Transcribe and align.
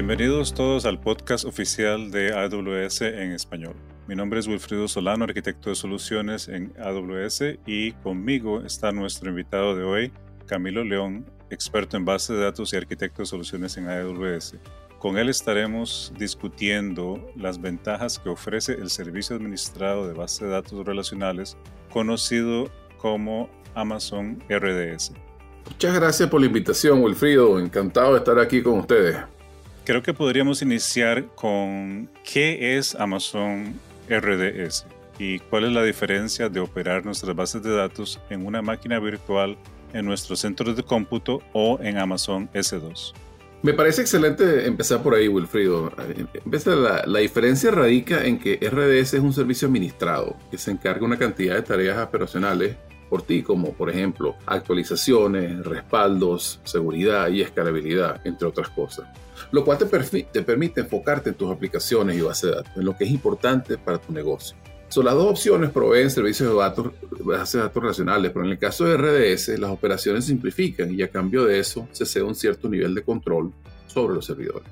Bienvenidos 0.00 0.54
todos 0.54 0.86
al 0.86 0.98
podcast 0.98 1.44
oficial 1.44 2.10
de 2.10 2.32
AWS 2.32 3.02
en 3.02 3.32
español. 3.32 3.74
Mi 4.08 4.14
nombre 4.14 4.40
es 4.40 4.46
Wilfrido 4.46 4.88
Solano, 4.88 5.24
arquitecto 5.24 5.68
de 5.68 5.76
soluciones 5.76 6.48
en 6.48 6.72
AWS 6.80 7.58
y 7.66 7.92
conmigo 7.92 8.62
está 8.62 8.92
nuestro 8.92 9.28
invitado 9.28 9.76
de 9.76 9.84
hoy, 9.84 10.12
Camilo 10.46 10.84
León, 10.84 11.26
experto 11.50 11.98
en 11.98 12.06
base 12.06 12.32
de 12.32 12.40
datos 12.40 12.72
y 12.72 12.78
arquitecto 12.78 13.20
de 13.20 13.26
soluciones 13.26 13.76
en 13.76 13.90
AWS. 13.90 14.54
Con 14.98 15.18
él 15.18 15.28
estaremos 15.28 16.14
discutiendo 16.18 17.30
las 17.36 17.60
ventajas 17.60 18.18
que 18.18 18.30
ofrece 18.30 18.72
el 18.72 18.88
servicio 18.88 19.36
administrado 19.36 20.08
de 20.08 20.14
base 20.14 20.46
de 20.46 20.52
datos 20.52 20.82
relacionales 20.86 21.58
conocido 21.92 22.70
como 22.96 23.50
Amazon 23.74 24.42
RDS. 24.48 25.12
Muchas 25.68 25.94
gracias 25.94 26.30
por 26.30 26.40
la 26.40 26.46
invitación, 26.46 27.02
Wilfrido. 27.02 27.60
Encantado 27.60 28.12
de 28.14 28.20
estar 28.20 28.38
aquí 28.38 28.62
con 28.62 28.78
ustedes. 28.78 29.18
Creo 29.84 30.02
que 30.02 30.14
podríamos 30.14 30.62
iniciar 30.62 31.26
con 31.34 32.08
qué 32.22 32.76
es 32.76 32.94
Amazon 32.94 33.74
RDS 34.08 34.86
y 35.18 35.38
cuál 35.38 35.64
es 35.64 35.72
la 35.72 35.82
diferencia 35.82 36.48
de 36.48 36.60
operar 36.60 37.04
nuestras 37.04 37.34
bases 37.34 37.62
de 37.62 37.74
datos 37.74 38.20
en 38.30 38.46
una 38.46 38.62
máquina 38.62 38.98
virtual 38.98 39.56
en 39.92 40.04
nuestros 40.04 40.40
centros 40.40 40.76
de 40.76 40.82
cómputo 40.82 41.42
o 41.52 41.78
en 41.82 41.98
Amazon 41.98 42.48
S2. 42.52 43.12
Me 43.62 43.74
parece 43.74 44.00
excelente 44.00 44.66
empezar 44.66 45.02
por 45.02 45.14
ahí, 45.14 45.28
Wilfrido. 45.28 45.92
La, 46.46 47.02
la 47.06 47.18
diferencia 47.18 47.70
radica 47.70 48.24
en 48.24 48.38
que 48.38 48.56
RDS 48.56 49.14
es 49.14 49.20
un 49.20 49.34
servicio 49.34 49.68
administrado 49.68 50.36
que 50.50 50.56
se 50.56 50.70
encarga 50.70 51.04
una 51.04 51.18
cantidad 51.18 51.56
de 51.56 51.62
tareas 51.62 51.98
operacionales 51.98 52.76
por 53.10 53.22
ti, 53.22 53.42
como 53.42 53.74
por 53.74 53.90
ejemplo 53.90 54.36
actualizaciones, 54.46 55.66
respaldos, 55.66 56.60
seguridad 56.64 57.28
y 57.28 57.42
escalabilidad, 57.42 58.24
entre 58.24 58.46
otras 58.46 58.70
cosas. 58.70 59.08
Lo 59.50 59.64
cual 59.64 59.76
te, 59.76 60.22
te 60.22 60.42
permite 60.42 60.80
enfocarte 60.80 61.30
en 61.30 61.34
tus 61.34 61.50
aplicaciones 61.50 62.16
y 62.16 62.20
base 62.20 62.46
de 62.46 62.54
datos, 62.54 62.72
en 62.76 62.84
lo 62.84 62.96
que 62.96 63.04
es 63.04 63.10
importante 63.10 63.76
para 63.76 63.98
tu 63.98 64.12
negocio. 64.12 64.56
Son 64.88 65.04
las 65.04 65.14
dos 65.14 65.30
opciones 65.30 65.70
proveen 65.70 66.10
servicios 66.10 66.50
de 66.50 66.58
datos, 66.58 66.92
bases 67.24 67.52
de 67.52 67.60
datos 67.60 67.80
relacionales, 67.80 68.32
pero 68.32 68.44
en 68.44 68.52
el 68.52 68.58
caso 68.58 68.84
de 68.84 68.96
RDS 68.96 69.60
las 69.60 69.70
operaciones 69.70 70.24
se 70.24 70.30
simplifican 70.32 70.92
y 70.92 71.02
a 71.02 71.08
cambio 71.08 71.44
de 71.44 71.60
eso 71.60 71.88
se 71.92 72.04
cede 72.04 72.24
un 72.24 72.34
cierto 72.34 72.68
nivel 72.68 72.94
de 72.94 73.02
control 73.02 73.52
sobre 73.86 74.14
los 74.14 74.26
servidores. 74.26 74.68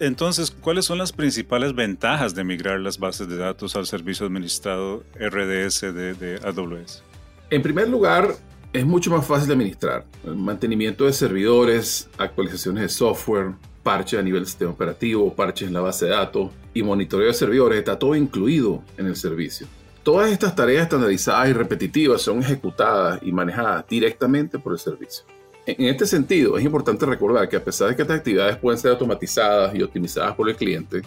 entonces, 0.00 0.50
¿cuáles 0.50 0.86
son 0.86 0.98
las 0.98 1.12
principales 1.12 1.72
ventajas 1.72 2.34
de 2.34 2.42
migrar 2.42 2.80
las 2.80 2.98
bases 2.98 3.28
de 3.28 3.36
datos 3.36 3.76
al 3.76 3.86
servicio 3.86 4.26
administrado 4.26 5.04
RDS 5.14 5.82
de, 5.82 6.14
de 6.14 6.40
AWS? 6.42 7.04
En 7.50 7.62
primer 7.62 7.88
lugar, 7.88 8.34
es 8.74 8.84
mucho 8.84 9.10
más 9.10 9.26
fácil 9.26 9.48
de 9.48 9.54
administrar. 9.54 10.04
El 10.22 10.36
mantenimiento 10.36 11.06
de 11.06 11.14
servidores, 11.14 12.10
actualizaciones 12.18 12.82
de 12.82 12.88
software, 12.90 13.52
parches 13.82 14.20
a 14.20 14.22
nivel 14.22 14.44
sistema 14.44 14.72
operativo, 14.72 15.34
parches 15.34 15.68
en 15.68 15.72
la 15.72 15.80
base 15.80 16.04
de 16.04 16.10
datos 16.10 16.50
y 16.74 16.82
monitoreo 16.82 17.28
de 17.28 17.32
servidores, 17.32 17.78
está 17.78 17.98
todo 17.98 18.14
incluido 18.14 18.82
en 18.98 19.06
el 19.06 19.16
servicio. 19.16 19.66
Todas 20.02 20.30
estas 20.30 20.54
tareas 20.54 20.82
estandarizadas 20.82 21.48
y 21.48 21.54
repetitivas 21.54 22.20
son 22.20 22.40
ejecutadas 22.40 23.18
y 23.22 23.32
manejadas 23.32 23.86
directamente 23.88 24.58
por 24.58 24.74
el 24.74 24.78
servicio. 24.78 25.24
En 25.64 25.86
este 25.86 26.04
sentido, 26.04 26.58
es 26.58 26.64
importante 26.64 27.06
recordar 27.06 27.48
que 27.48 27.56
a 27.56 27.64
pesar 27.64 27.88
de 27.88 27.96
que 27.96 28.02
estas 28.02 28.18
actividades 28.18 28.58
pueden 28.58 28.78
ser 28.78 28.90
automatizadas 28.90 29.74
y 29.74 29.82
optimizadas 29.82 30.34
por 30.34 30.50
el 30.50 30.56
cliente, 30.56 31.00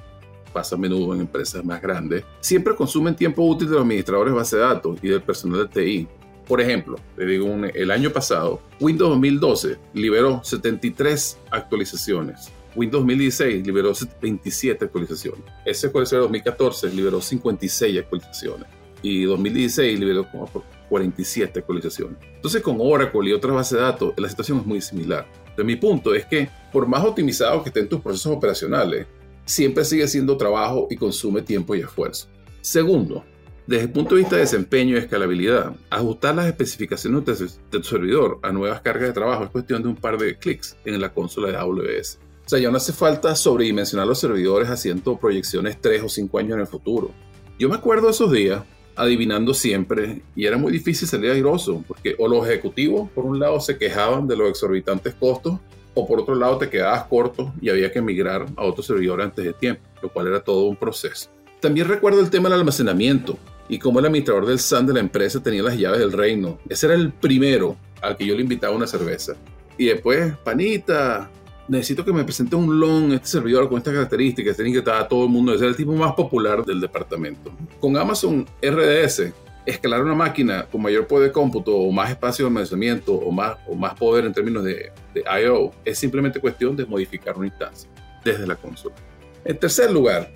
pasa 0.52 0.76
a 0.76 0.80
menudo 0.80 1.14
en 1.14 1.22
empresas 1.22 1.64
más 1.64 1.80
grandes, 1.80 2.24
siempre 2.40 2.76
consumen 2.76 3.16
tiempo 3.16 3.44
útil 3.44 3.68
de 3.68 3.74
los 3.76 3.84
administradores 3.84 4.34
de 4.34 4.38
base 4.38 4.58
de 4.58 4.64
datos 4.64 5.00
y 5.04 5.08
del 5.08 5.22
personal 5.22 5.68
de 5.68 5.68
TI 5.68 6.08
por 6.52 6.60
ejemplo, 6.60 6.98
le 7.16 7.26
digo, 7.26 7.48
el 7.74 7.92
año 7.92 8.12
pasado, 8.12 8.60
Windows 8.82 9.12
2012 9.12 9.78
liberó 9.94 10.42
73 10.44 11.38
actualizaciones. 11.50 12.52
Windows 12.76 13.04
2016 13.04 13.66
liberó 13.66 13.94
27 14.22 14.84
actualizaciones. 14.84 15.46
SQL 15.66 16.04
Server 16.04 16.24
2014 16.24 16.90
liberó 16.90 17.22
56 17.22 18.00
actualizaciones. 18.00 18.68
Y 19.02 19.24
2016 19.24 19.98
liberó 19.98 20.30
como 20.30 20.50
47 20.90 21.58
actualizaciones. 21.58 22.18
Entonces, 22.36 22.62
con 22.62 22.76
Oracle 22.82 23.30
y 23.30 23.32
otras 23.32 23.56
bases 23.56 23.78
de 23.78 23.86
datos, 23.86 24.14
la 24.18 24.28
situación 24.28 24.60
es 24.60 24.66
muy 24.66 24.82
similar. 24.82 25.26
De 25.56 25.64
mi 25.64 25.78
punto 25.78 26.14
es 26.14 26.26
que, 26.26 26.50
por 26.74 26.86
más 26.86 27.06
optimizados 27.06 27.64
que 27.64 27.70
estén 27.70 27.88
tus 27.88 28.02
procesos 28.02 28.36
operacionales, 28.36 29.08
siempre 29.46 29.86
sigue 29.86 30.06
siendo 30.06 30.36
trabajo 30.36 30.88
y 30.90 30.98
consume 30.98 31.44
tiempo 31.44 31.76
y 31.76 31.80
esfuerzo. 31.80 32.28
Segundo, 32.60 33.24
desde 33.72 33.86
el 33.86 33.92
punto 33.92 34.16
de 34.16 34.20
vista 34.20 34.36
de 34.36 34.42
desempeño 34.42 34.96
y 34.96 35.00
escalabilidad, 35.00 35.74
ajustar 35.90 36.36
las 36.36 36.48
especificaciones 36.48 37.24
de 37.72 37.80
tu 37.80 37.84
servidor 37.84 38.38
a 38.42 38.52
nuevas 38.52 38.82
cargas 38.82 39.08
de 39.08 39.14
trabajo 39.14 39.46
es 39.46 39.50
cuestión 39.50 39.82
de 39.82 39.88
un 39.88 39.96
par 39.96 40.18
de 40.18 40.38
clics 40.38 40.76
en 40.84 41.00
la 41.00 41.14
consola 41.14 41.48
de 41.48 41.56
AWS. 41.56 42.20
O 42.46 42.50
sea, 42.50 42.60
ya 42.60 42.70
no 42.70 42.76
hace 42.76 42.92
falta 42.92 43.34
sobredimensionar 43.34 44.06
los 44.06 44.20
servidores 44.20 44.70
haciendo 44.70 45.18
proyecciones 45.18 45.80
3 45.80 46.04
o 46.04 46.10
5 46.10 46.38
años 46.38 46.56
en 46.56 46.60
el 46.60 46.68
futuro. 46.68 47.12
Yo 47.58 47.70
me 47.70 47.76
acuerdo 47.76 48.10
esos 48.10 48.30
días 48.30 48.62
adivinando 48.98 49.54
siempre 49.54 50.22
y 50.36 50.46
era 50.46 50.58
muy 50.58 50.74
difícil 50.74 51.08
salir 51.08 51.32
airoso 51.32 51.82
porque 51.88 52.14
o 52.20 52.28
los 52.28 52.46
ejecutivos 52.46 53.10
por 53.12 53.24
un 53.24 53.40
lado 53.40 53.58
se 53.62 53.78
quejaban 53.78 54.28
de 54.28 54.36
los 54.36 54.50
exorbitantes 54.50 55.14
costos 55.14 55.60
o 55.94 56.06
por 56.06 56.20
otro 56.20 56.36
lado 56.36 56.58
te 56.58 56.70
quedabas 56.70 57.06
corto 57.06 57.54
y 57.62 57.70
había 57.70 57.90
que 57.90 58.02
migrar 58.02 58.48
a 58.58 58.66
otro 58.66 58.84
servidor 58.84 59.22
antes 59.22 59.46
de 59.46 59.54
tiempo, 59.54 59.82
lo 60.02 60.12
cual 60.12 60.28
era 60.28 60.44
todo 60.44 60.66
un 60.66 60.76
proceso. 60.76 61.30
También 61.62 61.88
recuerdo 61.88 62.20
el 62.20 62.30
tema 62.30 62.50
del 62.50 62.60
almacenamiento 62.60 63.38
y 63.72 63.80
como 63.80 64.00
el 64.00 64.06
administrador 64.06 64.46
del 64.46 64.60
SAN 64.60 64.86
de 64.86 64.92
la 64.92 65.00
empresa 65.00 65.42
tenía 65.42 65.64
las 65.64 65.78
llaves 65.78 66.00
del 66.00 66.12
reino. 66.12 66.60
Ese 66.68 66.88
era 66.88 66.96
el 66.96 67.14
primero 67.14 67.78
al 68.02 68.18
que 68.18 68.26
yo 68.26 68.36
le 68.36 68.42
invitaba 68.42 68.76
una 68.76 68.86
cerveza. 68.86 69.34
Y 69.78 69.86
después, 69.86 70.36
panita, 70.44 71.32
necesito 71.70 72.04
que 72.04 72.12
me 72.12 72.26
presente 72.26 72.54
un 72.58 72.82
long, 72.82 73.14
este 73.14 73.30
servidor 73.30 73.70
con 73.70 73.78
estas 73.78 73.94
características, 73.94 74.58
tiene 74.58 74.74
que 74.74 74.80
estar 74.80 75.08
todo 75.08 75.24
el 75.24 75.30
mundo, 75.30 75.54
ese 75.54 75.64
era 75.64 75.70
el 75.70 75.78
tipo 75.78 75.94
más 75.94 76.12
popular 76.16 76.66
del 76.66 76.82
departamento. 76.82 77.50
Con 77.80 77.96
Amazon 77.96 78.46
RDS, 78.62 79.32
escalar 79.66 80.04
una 80.04 80.16
máquina 80.16 80.66
con 80.70 80.82
mayor 80.82 81.08
poder 81.08 81.30
de 81.30 81.32
cómputo 81.32 81.74
o 81.74 81.94
más 81.94 82.10
espacio 82.10 82.44
de 82.44 82.48
almacenamiento 82.50 83.14
o 83.14 83.32
más, 83.32 83.56
o 83.70 83.74
más 83.74 83.94
poder 83.94 84.26
en 84.26 84.34
términos 84.34 84.66
de, 84.66 84.92
de 85.14 85.24
I.O. 85.46 85.72
es 85.86 85.98
simplemente 85.98 86.42
cuestión 86.42 86.76
de 86.76 86.86
modificar 86.86 87.38
una 87.38 87.48
instancia 87.48 87.90
desde 88.26 88.46
la 88.46 88.58
consola. 88.58 88.96
En 89.46 89.58
tercer 89.58 89.92
lugar, 89.92 90.30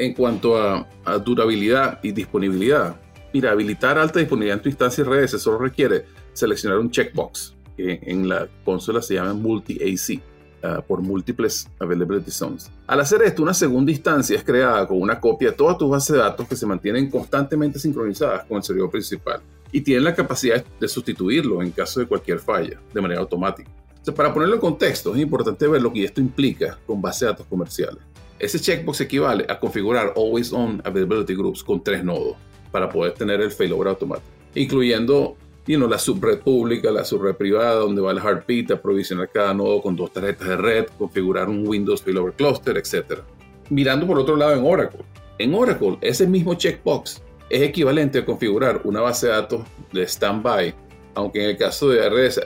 en 0.00 0.14
cuanto 0.14 0.56
a, 0.56 0.86
durabilidad 1.24 1.98
y 2.02 2.12
disponibilidad, 2.12 2.96
mira, 3.32 3.50
habilitar 3.50 3.98
alta 3.98 4.18
disponibilidad 4.18 4.58
en 4.58 4.62
tu 4.62 4.68
instancia 4.68 5.04
RDS 5.04 5.42
solo 5.42 5.58
requiere 5.58 6.04
seleccionar 6.32 6.78
un 6.78 6.90
checkbox 6.90 7.54
que 7.76 7.98
en 8.02 8.28
la 8.28 8.48
consola 8.64 9.02
se 9.02 9.14
llama 9.14 9.34
Multi-AC. 9.34 10.22
Ah, 10.62 10.84
por 10.86 11.00
múltiples 11.00 11.66
availability 11.78 12.30
zones. 12.30 12.70
Al 12.86 13.00
hacer 13.00 13.22
esto, 13.22 13.42
una 13.42 13.54
segunda 13.54 13.90
instancia 13.90 14.36
es 14.36 14.44
creada 14.44 14.86
con 14.86 15.00
una 15.00 15.18
copia 15.18 15.52
de 15.52 15.56
todas 15.56 15.78
tus 15.78 15.88
bases 15.88 16.14
de 16.14 16.18
datos 16.18 16.46
que 16.46 16.54
se 16.54 16.66
mantienen 16.66 17.10
constantemente 17.10 17.78
sincronizadas 17.78 18.44
con 18.44 18.58
el 18.58 18.62
servidor 18.62 18.90
principal 18.90 19.40
y 19.72 19.80
tienen 19.80 20.04
la 20.04 20.14
capacidad 20.14 20.62
de 20.78 20.86
sustituirlo 20.86 21.62
en 21.62 21.70
caso 21.70 22.00
de 22.00 22.06
cualquier 22.06 22.40
falla 22.40 22.78
de 22.92 23.00
manera 23.00 23.22
automática. 23.22 23.70
para 24.14 24.34
ponerlo 24.34 24.56
en 24.56 24.60
contexto, 24.60 25.14
es 25.14 25.22
importante 25.22 25.66
ver 25.66 25.80
lo 25.80 25.90
que 25.90 26.04
esto 26.04 26.20
implica 26.20 26.78
con 26.86 27.00
bases 27.00 27.20
de 27.20 27.26
datos 27.28 27.46
comerciales. 27.46 28.02
Ese 28.40 28.58
checkbox 28.58 29.02
equivale 29.02 29.44
a 29.48 29.60
configurar 29.60 30.14
Always 30.16 30.50
On 30.50 30.80
Availability 30.82 31.34
Groups 31.34 31.62
con 31.62 31.84
tres 31.84 32.02
nodos 32.02 32.36
para 32.72 32.88
poder 32.88 33.12
tener 33.12 33.40
el 33.42 33.50
failover 33.50 33.88
automático, 33.88 34.26
incluyendo 34.54 35.36
la 35.66 35.98
subred 35.98 36.38
pública, 36.38 36.90
la 36.90 37.04
subred 37.04 37.34
privada, 37.34 37.74
donde 37.74 38.00
va 38.00 38.12
el 38.12 38.18
heartbeat, 38.18 38.70
aprovisionar 38.70 39.28
cada 39.28 39.52
nodo 39.52 39.82
con 39.82 39.94
dos 39.94 40.10
tarjetas 40.12 40.48
de 40.48 40.56
red, 40.56 40.86
configurar 40.98 41.48
un 41.50 41.68
Windows 41.68 42.02
Failover 42.02 42.32
Cluster, 42.32 42.78
etc. 42.78 43.20
Mirando 43.68 44.06
por 44.06 44.18
otro 44.18 44.36
lado 44.36 44.54
en 44.54 44.64
Oracle. 44.64 45.04
En 45.38 45.54
Oracle, 45.54 45.98
ese 46.00 46.26
mismo 46.26 46.54
checkbox 46.54 47.22
es 47.50 47.62
equivalente 47.62 48.20
a 48.20 48.24
configurar 48.24 48.80
una 48.84 49.02
base 49.02 49.26
de 49.26 49.32
datos 49.32 49.66
de 49.92 50.06
standby, 50.08 50.74
aunque 51.14 51.44
en 51.44 51.50
el 51.50 51.56
caso 51.58 51.90
de 51.90 52.08
RDS 52.08 52.40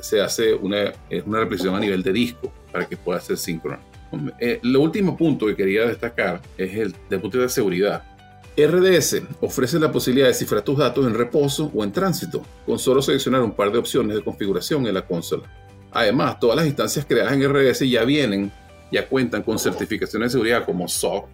se, 0.00 0.20
hace 0.20 0.54
una, 0.54 0.92
una 1.26 1.40
replicación 1.40 1.74
a 1.74 1.80
nivel 1.80 2.04
de 2.04 2.12
disco 2.12 2.52
para 2.70 2.88
que 2.88 2.96
pueda 2.96 3.20
ser 3.20 3.36
síncrono. 3.36 3.87
Eh, 4.38 4.60
lo 4.62 4.80
último 4.80 5.16
punto 5.16 5.46
que 5.46 5.56
quería 5.56 5.86
destacar 5.86 6.40
es 6.56 6.74
el 6.74 6.94
de 7.08 7.18
punto 7.18 7.38
de 7.38 7.48
seguridad. 7.48 8.04
RDS 8.56 9.22
ofrece 9.40 9.78
la 9.78 9.92
posibilidad 9.92 10.26
de 10.26 10.34
cifrar 10.34 10.62
tus 10.62 10.78
datos 10.78 11.06
en 11.06 11.14
reposo 11.14 11.70
o 11.72 11.84
en 11.84 11.92
tránsito, 11.92 12.42
con 12.66 12.78
solo 12.78 13.00
seleccionar 13.00 13.42
un 13.42 13.52
par 13.52 13.70
de 13.70 13.78
opciones 13.78 14.16
de 14.16 14.24
configuración 14.24 14.86
en 14.86 14.94
la 14.94 15.06
consola. 15.06 15.44
Además, 15.92 16.40
todas 16.40 16.56
las 16.56 16.66
instancias 16.66 17.06
creadas 17.06 17.32
en 17.32 17.48
RDS 17.48 17.88
ya 17.88 18.04
vienen, 18.04 18.50
ya 18.90 19.06
cuentan 19.06 19.42
con 19.42 19.58
certificaciones 19.58 20.28
de 20.28 20.32
seguridad 20.32 20.64
como 20.64 20.88
SOC 20.88 21.28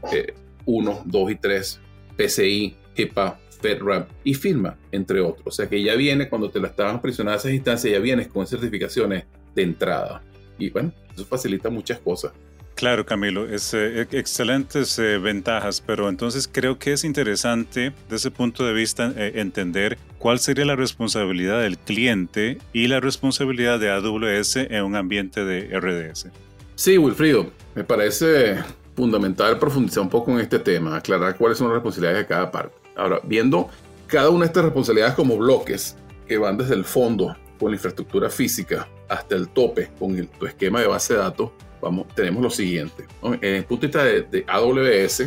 1, 0.66 1.02
2 1.06 1.30
y 1.30 1.34
3, 1.36 1.80
PCI, 2.16 2.76
HIPAA, 2.94 3.38
FedRAMP 3.60 4.08
y 4.24 4.34
FIRMA, 4.34 4.76
entre 4.92 5.20
otros. 5.20 5.46
O 5.46 5.50
sea 5.50 5.66
que 5.68 5.82
ya 5.82 5.94
viene, 5.94 6.28
cuando 6.28 6.50
te 6.50 6.60
la 6.60 6.68
estaban 6.68 7.00
presionando 7.00 7.38
esas 7.38 7.52
instancias, 7.52 7.90
ya 7.90 7.98
vienes 7.98 8.28
con 8.28 8.46
certificaciones 8.46 9.24
de 9.54 9.62
entrada. 9.62 10.22
Y 10.58 10.68
bueno, 10.70 10.92
eso 11.14 11.24
facilita 11.24 11.70
muchas 11.70 11.98
cosas. 11.98 12.32
Claro, 12.74 13.06
Camilo, 13.06 13.46
es 13.46 13.72
eh, 13.72 14.08
excelentes 14.10 14.98
eh, 14.98 15.18
ventajas, 15.18 15.80
pero 15.80 16.08
entonces 16.08 16.48
creo 16.50 16.76
que 16.78 16.92
es 16.92 17.04
interesante 17.04 17.92
desde 18.08 18.16
ese 18.16 18.30
punto 18.32 18.64
de 18.64 18.72
vista 18.72 19.12
eh, 19.16 19.32
entender 19.36 19.96
cuál 20.18 20.40
sería 20.40 20.64
la 20.64 20.74
responsabilidad 20.74 21.60
del 21.60 21.78
cliente 21.78 22.58
y 22.72 22.88
la 22.88 22.98
responsabilidad 22.98 23.78
de 23.78 23.90
AWS 23.90 24.56
en 24.56 24.82
un 24.82 24.96
ambiente 24.96 25.44
de 25.44 25.78
RDS. 25.78 26.26
Sí, 26.74 26.98
Wilfrido, 26.98 27.52
me 27.76 27.84
parece 27.84 28.56
fundamental 28.96 29.56
profundizar 29.60 30.02
un 30.02 30.10
poco 30.10 30.32
en 30.32 30.40
este 30.40 30.58
tema, 30.58 30.96
aclarar 30.96 31.36
cuáles 31.36 31.58
son 31.58 31.68
las 31.68 31.74
responsabilidades 31.74 32.24
de 32.24 32.26
cada 32.26 32.50
parte. 32.50 32.74
Ahora, 32.96 33.20
viendo 33.22 33.70
cada 34.08 34.30
una 34.30 34.40
de 34.40 34.46
estas 34.46 34.64
responsabilidades 34.64 35.14
como 35.14 35.36
bloques 35.36 35.96
que 36.26 36.38
van 36.38 36.58
desde 36.58 36.74
el 36.74 36.84
fondo 36.84 37.36
con 37.58 37.70
la 37.70 37.76
infraestructura 37.76 38.28
física 38.30 38.88
hasta 39.08 39.34
el 39.34 39.48
tope 39.48 39.90
con 39.98 40.16
el, 40.16 40.28
tu 40.28 40.46
esquema 40.46 40.80
de 40.80 40.86
base 40.86 41.14
de 41.14 41.20
datos, 41.20 41.50
vamos, 41.80 42.06
tenemos 42.14 42.42
lo 42.42 42.50
siguiente. 42.50 43.06
En 43.22 43.54
el 43.54 43.64
punto 43.64 43.86
de 43.86 43.88
vista 43.88 44.04
de, 44.04 44.44
AWS, 44.46 45.20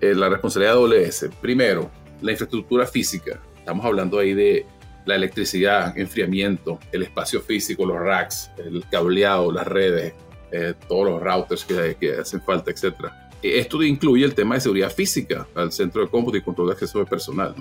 eh, 0.00 0.14
la 0.14 0.28
responsabilidad 0.28 0.74
de 0.74 1.06
AWS, 1.06 1.30
primero, 1.40 1.90
la 2.22 2.32
infraestructura 2.32 2.86
física. 2.86 3.40
Estamos 3.58 3.84
hablando 3.84 4.18
ahí 4.18 4.34
de 4.34 4.66
la 5.04 5.14
electricidad, 5.14 5.96
enfriamiento, 5.98 6.78
el 6.92 7.02
espacio 7.02 7.40
físico, 7.40 7.86
los 7.86 7.98
racks, 7.98 8.50
el 8.58 8.84
cableado, 8.90 9.52
las 9.52 9.66
redes, 9.66 10.14
eh, 10.52 10.74
todos 10.88 11.10
los 11.10 11.22
routers 11.22 11.64
que, 11.64 11.96
que 11.98 12.12
hacen 12.14 12.40
falta, 12.42 12.70
etc. 12.70 12.94
Esto 13.42 13.82
incluye 13.82 14.24
el 14.24 14.34
tema 14.34 14.56
de 14.56 14.60
seguridad 14.60 14.90
física 14.90 15.46
al 15.54 15.72
centro 15.72 16.02
de 16.02 16.08
cómputo 16.08 16.36
y 16.36 16.42
control 16.42 16.68
de 16.68 16.72
acceso 16.74 16.98
de 16.98 17.06
personal. 17.06 17.54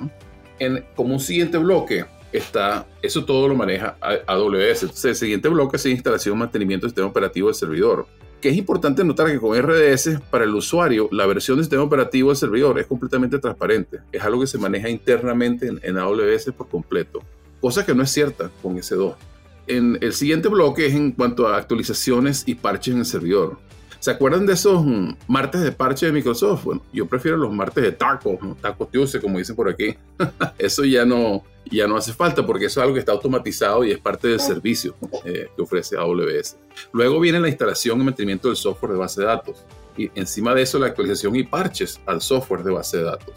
En, 0.57 0.85
como 0.95 1.13
un 1.13 1.19
siguiente 1.19 1.57
bloque 1.57 2.06
está, 2.38 2.88
eso 3.02 3.26
todo 3.26 3.48
lo 3.48 3.56
maneja 3.56 3.98
AWS. 4.02 4.84
Entonces, 4.84 5.06
el 5.06 5.16
siguiente 5.16 5.50
bloque 5.50 5.78
es 5.78 5.86
instalación, 5.86 6.38
mantenimiento 6.38 6.86
del 6.86 6.92
sistema 6.92 7.08
operativo 7.08 7.48
del 7.48 7.56
servidor. 7.56 8.08
Que 8.42 8.50
es 8.50 8.58
importante 8.58 9.04
notar 9.04 9.28
que 9.32 9.40
con 9.40 9.58
RDS, 9.60 10.20
para 10.30 10.44
el 10.44 10.54
usuario, 10.54 11.10
la 11.12 11.26
versión 11.26 11.58
del 11.58 11.66
sistema 11.66 11.84
operativo 11.84 12.30
del 12.30 12.38
servidor 12.38 12.80
es 12.80 12.86
completamente 12.86 13.40
transparente. 13.40 14.00
Es 14.12 14.22
algo 14.22 14.42
que 14.42 14.48
se 14.48 14.58
maneja 14.58 14.90
internamente 14.90 15.68
en, 15.82 15.98
AWS 15.98 16.52
por 16.56 16.70
completo 16.70 17.22
cosa 17.66 17.84
que 17.84 17.96
no 17.96 18.04
es 18.04 18.12
cierta 18.12 18.52
con 18.62 18.78
S2. 18.78 19.16
En 19.66 19.98
el 20.02 20.14
siguiente 20.14 20.50
bloque 20.50 20.86
es 20.86 20.94
en 20.94 21.12
cuanto 21.14 21.48
a 21.48 21.58
actualizaciones 21.58 22.44
y 22.46 22.54
parches 22.54 22.94
en 22.94 23.00
el 23.00 23.06
servidor. 23.08 23.58
¿Se 24.06 24.12
acuerdan 24.12 24.46
de 24.46 24.54
esos 24.54 24.86
mm, 24.86 25.16
martes 25.28 25.62
de 25.62 25.72
parche 25.72 26.06
de 26.06 26.12
Microsoft? 26.12 26.63
Bueno, 26.63 26.84
yo 26.94 27.07
prefiero 27.07 27.38
los 27.38 27.52
martes 27.52 27.84
de 27.84 27.92
taco, 27.92 28.38
taco 28.62 28.86
Tuesday, 28.86 29.19
como 29.19 29.40
dicen 29.40 29.56
por 29.56 29.68
aquí. 29.68 29.96
eso 30.60 30.86
ya 30.86 31.06
no, 31.06 31.44
ya 31.72 31.88
no 31.88 31.98
hace 31.98 32.13
falta 32.13 32.46
porque 32.46 32.66
eso 32.66 32.80
es 32.80 32.84
algo 32.84 32.94
que 32.94 33.00
está 33.00 33.13
automatizado 33.13 33.84
y 33.84 33.90
es 33.90 33.98
parte 33.98 34.28
del 34.28 34.40
servicio 34.40 34.96
eh, 35.24 35.48
que 35.56 35.60
ofrece 35.60 35.98
AWS. 35.98 36.56
Luego 36.94 37.19
viene 37.19 37.40
la 37.40 37.48
instalación 37.48 38.00
y 38.00 38.04
mantenimiento 38.04 38.48
del 38.48 38.57
software 38.57 38.92
de 38.92 39.00
base 39.00 39.22
de 39.22 39.25
datos. 39.25 39.66
Y 39.98 40.12
encima 40.13 40.54
de 40.54 40.62
eso, 40.62 40.78
la 40.78 40.86
actualización 40.86 41.36
y 41.36 41.42
parches 41.42 42.00
al 42.06 42.22
software 42.22 42.62
de 42.62 42.74
base 42.74 42.98
de 42.98 43.06
datos. 43.06 43.34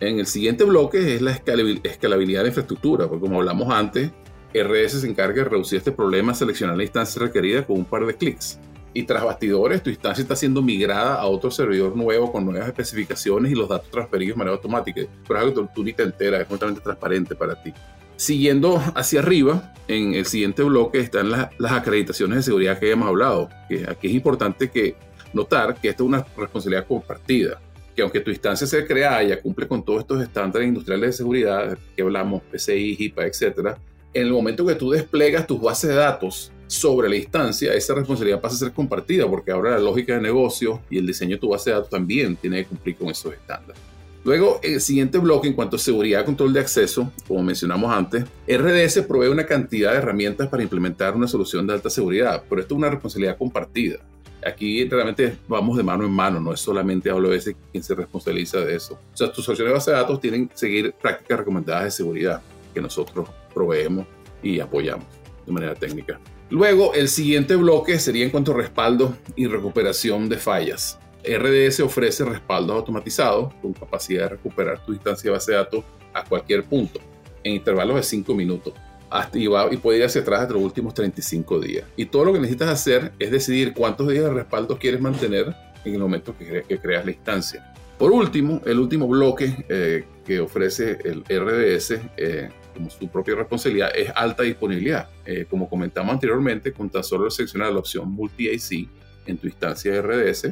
En 0.00 0.18
el 0.18 0.26
siguiente 0.26 0.64
bloque 0.64 1.14
es 1.14 1.22
la 1.22 1.30
escalabilidad 1.30 2.40
de 2.40 2.42
la 2.42 2.48
infraestructura, 2.48 3.06
porque 3.06 3.20
como 3.20 3.38
hablamos 3.38 3.72
antes, 3.72 4.10
RS 4.52 5.02
se 5.02 5.08
encarga 5.08 5.44
de 5.44 5.50
reducir 5.50 5.78
este 5.78 5.92
problema, 5.92 6.34
seleccionar 6.34 6.76
la 6.76 6.82
instancia 6.82 7.22
requerida 7.22 7.64
con 7.64 7.76
un 7.76 7.84
par 7.84 8.04
de 8.04 8.16
clics. 8.16 8.58
Y 8.92 9.04
tras 9.04 9.24
bastidores, 9.24 9.82
tu 9.82 9.90
instancia 9.90 10.22
está 10.22 10.34
siendo 10.34 10.62
migrada 10.62 11.14
a 11.14 11.26
otro 11.26 11.50
servidor 11.50 11.96
nuevo 11.96 12.32
con 12.32 12.44
nuevas 12.44 12.68
especificaciones 12.68 13.52
y 13.52 13.54
los 13.54 13.68
datos 13.68 13.90
transferidos 13.90 14.34
de 14.34 14.38
manera 14.38 14.56
automática. 14.56 15.02
Pero 15.26 15.38
es 15.38 15.46
algo 15.46 15.62
que 15.62 15.72
tú 15.74 15.84
ni 15.84 15.92
te 15.92 16.02
enteras, 16.02 16.40
es 16.40 16.46
completamente 16.46 16.82
transparente 16.82 17.34
para 17.36 17.62
ti. 17.62 17.72
Siguiendo 18.16 18.82
hacia 18.94 19.20
arriba, 19.20 19.72
en 19.86 20.14
el 20.14 20.26
siguiente 20.26 20.62
bloque 20.62 20.98
están 20.98 21.30
las 21.30 21.72
acreditaciones 21.72 22.36
de 22.36 22.42
seguridad 22.42 22.78
que 22.78 22.90
hemos 22.90 23.08
hablado. 23.08 23.48
Que 23.68 23.86
aquí 23.88 24.08
es 24.08 24.14
importante 24.14 24.70
que 24.70 24.96
notar 25.32 25.76
que 25.80 25.88
esta 25.88 26.02
es 26.02 26.08
una 26.08 26.26
responsabilidad 26.36 26.86
compartida 26.86 27.60
que 27.94 28.02
aunque 28.02 28.20
tu 28.20 28.30
instancia 28.30 28.66
sea 28.66 28.86
creada 28.86 29.22
y 29.22 29.28
ya 29.28 29.40
cumple 29.40 29.66
con 29.66 29.84
todos 29.84 30.00
estos 30.00 30.22
estándares 30.22 30.68
industriales 30.68 31.10
de 31.10 31.12
seguridad 31.12 31.78
que 31.96 32.02
hablamos, 32.02 32.42
PCI, 32.42 32.96
HIPAA, 32.98 33.26
etcétera, 33.26 33.78
en 34.12 34.26
el 34.26 34.32
momento 34.32 34.66
que 34.66 34.74
tú 34.74 34.90
desplegas 34.90 35.46
tus 35.46 35.60
bases 35.60 35.90
de 35.90 35.96
datos 35.96 36.52
sobre 36.70 37.08
la 37.08 37.16
instancia, 37.16 37.74
esa 37.74 37.94
responsabilidad 37.94 38.40
pasa 38.40 38.54
a 38.54 38.58
ser 38.58 38.72
compartida 38.72 39.28
porque 39.28 39.50
ahora 39.50 39.72
la 39.72 39.80
lógica 39.80 40.14
de 40.14 40.20
negocio 40.20 40.80
y 40.88 40.98
el 40.98 41.06
diseño 41.06 41.34
de 41.34 41.40
tu 41.40 41.48
base 41.48 41.70
de 41.70 41.74
datos 41.74 41.90
también 41.90 42.36
tiene 42.36 42.58
que 42.58 42.66
cumplir 42.66 42.94
con 42.94 43.08
esos 43.08 43.32
estándares. 43.32 43.82
Luego, 44.22 44.60
el 44.62 44.80
siguiente 44.80 45.18
bloque 45.18 45.48
en 45.48 45.54
cuanto 45.54 45.74
a 45.74 45.78
seguridad 45.80 46.24
control 46.24 46.52
de 46.52 46.60
acceso, 46.60 47.10
como 47.26 47.42
mencionamos 47.42 47.92
antes, 47.92 48.24
RDS 48.46 49.00
provee 49.08 49.28
una 49.28 49.46
cantidad 49.46 49.90
de 49.90 49.98
herramientas 49.98 50.46
para 50.46 50.62
implementar 50.62 51.16
una 51.16 51.26
solución 51.26 51.66
de 51.66 51.72
alta 51.72 51.90
seguridad, 51.90 52.44
pero 52.48 52.60
esto 52.60 52.74
es 52.74 52.78
una 52.78 52.90
responsabilidad 52.90 53.36
compartida. 53.36 53.98
Aquí 54.46 54.88
realmente 54.88 55.38
vamos 55.48 55.76
de 55.76 55.82
mano 55.82 56.04
en 56.04 56.12
mano, 56.12 56.38
no 56.38 56.52
es 56.52 56.60
solamente 56.60 57.10
AWS 57.10 57.50
quien 57.72 57.82
se 57.82 57.94
responsabiliza 57.96 58.60
de 58.60 58.76
eso. 58.76 58.94
O 59.12 59.16
sea, 59.16 59.32
tus 59.32 59.44
soluciones 59.44 59.70
de 59.70 59.74
base 59.74 59.90
de 59.90 59.96
datos 59.96 60.20
tienen 60.20 60.46
que 60.46 60.56
seguir 60.56 60.92
prácticas 60.92 61.38
recomendadas 61.40 61.84
de 61.84 61.90
seguridad 61.90 62.40
que 62.72 62.80
nosotros 62.80 63.28
proveemos 63.52 64.06
y 64.40 64.60
apoyamos 64.60 65.06
de 65.44 65.52
manera 65.52 65.74
técnica. 65.74 66.20
Luego, 66.50 66.94
el 66.94 67.08
siguiente 67.08 67.54
bloque 67.54 67.98
sería 68.00 68.24
en 68.24 68.30
cuanto 68.30 68.52
a 68.52 68.56
respaldo 68.56 69.16
y 69.36 69.46
recuperación 69.46 70.28
de 70.28 70.36
fallas. 70.36 70.98
RDS 71.24 71.80
ofrece 71.80 72.24
respaldos 72.24 72.76
automatizados 72.76 73.54
con 73.62 73.72
capacidad 73.72 74.24
de 74.24 74.28
recuperar 74.30 74.84
tu 74.84 74.92
instancia 74.92 75.30
de 75.30 75.34
base 75.34 75.52
de 75.52 75.58
datos 75.58 75.84
a 76.12 76.24
cualquier 76.24 76.64
punto 76.64 76.98
en 77.44 77.54
intervalos 77.54 77.96
de 77.96 78.02
5 78.02 78.34
minutos 78.34 78.74
hasta 79.10 79.38
y, 79.38 79.46
y 79.70 79.76
puede 79.76 79.98
ir 79.98 80.04
hacia 80.04 80.22
atrás 80.22 80.42
hasta 80.42 80.54
los 80.54 80.62
últimos 80.62 80.94
35 80.94 81.60
días. 81.60 81.84
Y 81.96 82.06
todo 82.06 82.24
lo 82.24 82.32
que 82.32 82.40
necesitas 82.40 82.68
hacer 82.68 83.12
es 83.18 83.30
decidir 83.30 83.72
cuántos 83.72 84.08
días 84.08 84.24
de 84.24 84.30
respaldo 84.30 84.78
quieres 84.78 85.00
mantener 85.00 85.54
en 85.84 85.94
el 85.94 86.00
momento 86.00 86.36
que, 86.36 86.64
que 86.66 86.78
creas 86.78 87.04
la 87.04 87.12
instancia. 87.12 87.72
Por 87.98 88.12
último, 88.12 88.62
el 88.64 88.78
último 88.78 89.06
bloque 89.06 89.64
eh, 89.68 90.04
que 90.24 90.40
ofrece 90.40 90.98
el 91.04 91.22
RDS 91.22 92.00
eh, 92.16 92.48
como 92.80 92.90
su 92.90 93.08
propia 93.08 93.34
responsabilidad 93.34 93.90
es 93.94 94.10
alta 94.14 94.42
disponibilidad. 94.42 95.08
Eh, 95.26 95.44
como 95.48 95.68
comentamos 95.68 96.12
anteriormente, 96.12 96.72
con 96.72 96.88
tan 96.88 97.04
solo 97.04 97.30
seleccionar 97.30 97.72
la 97.72 97.78
opción 97.78 98.10
Multi-AC 98.10 98.88
en 99.26 99.36
tu 99.36 99.46
instancia 99.46 100.00
RDS, 100.00 100.48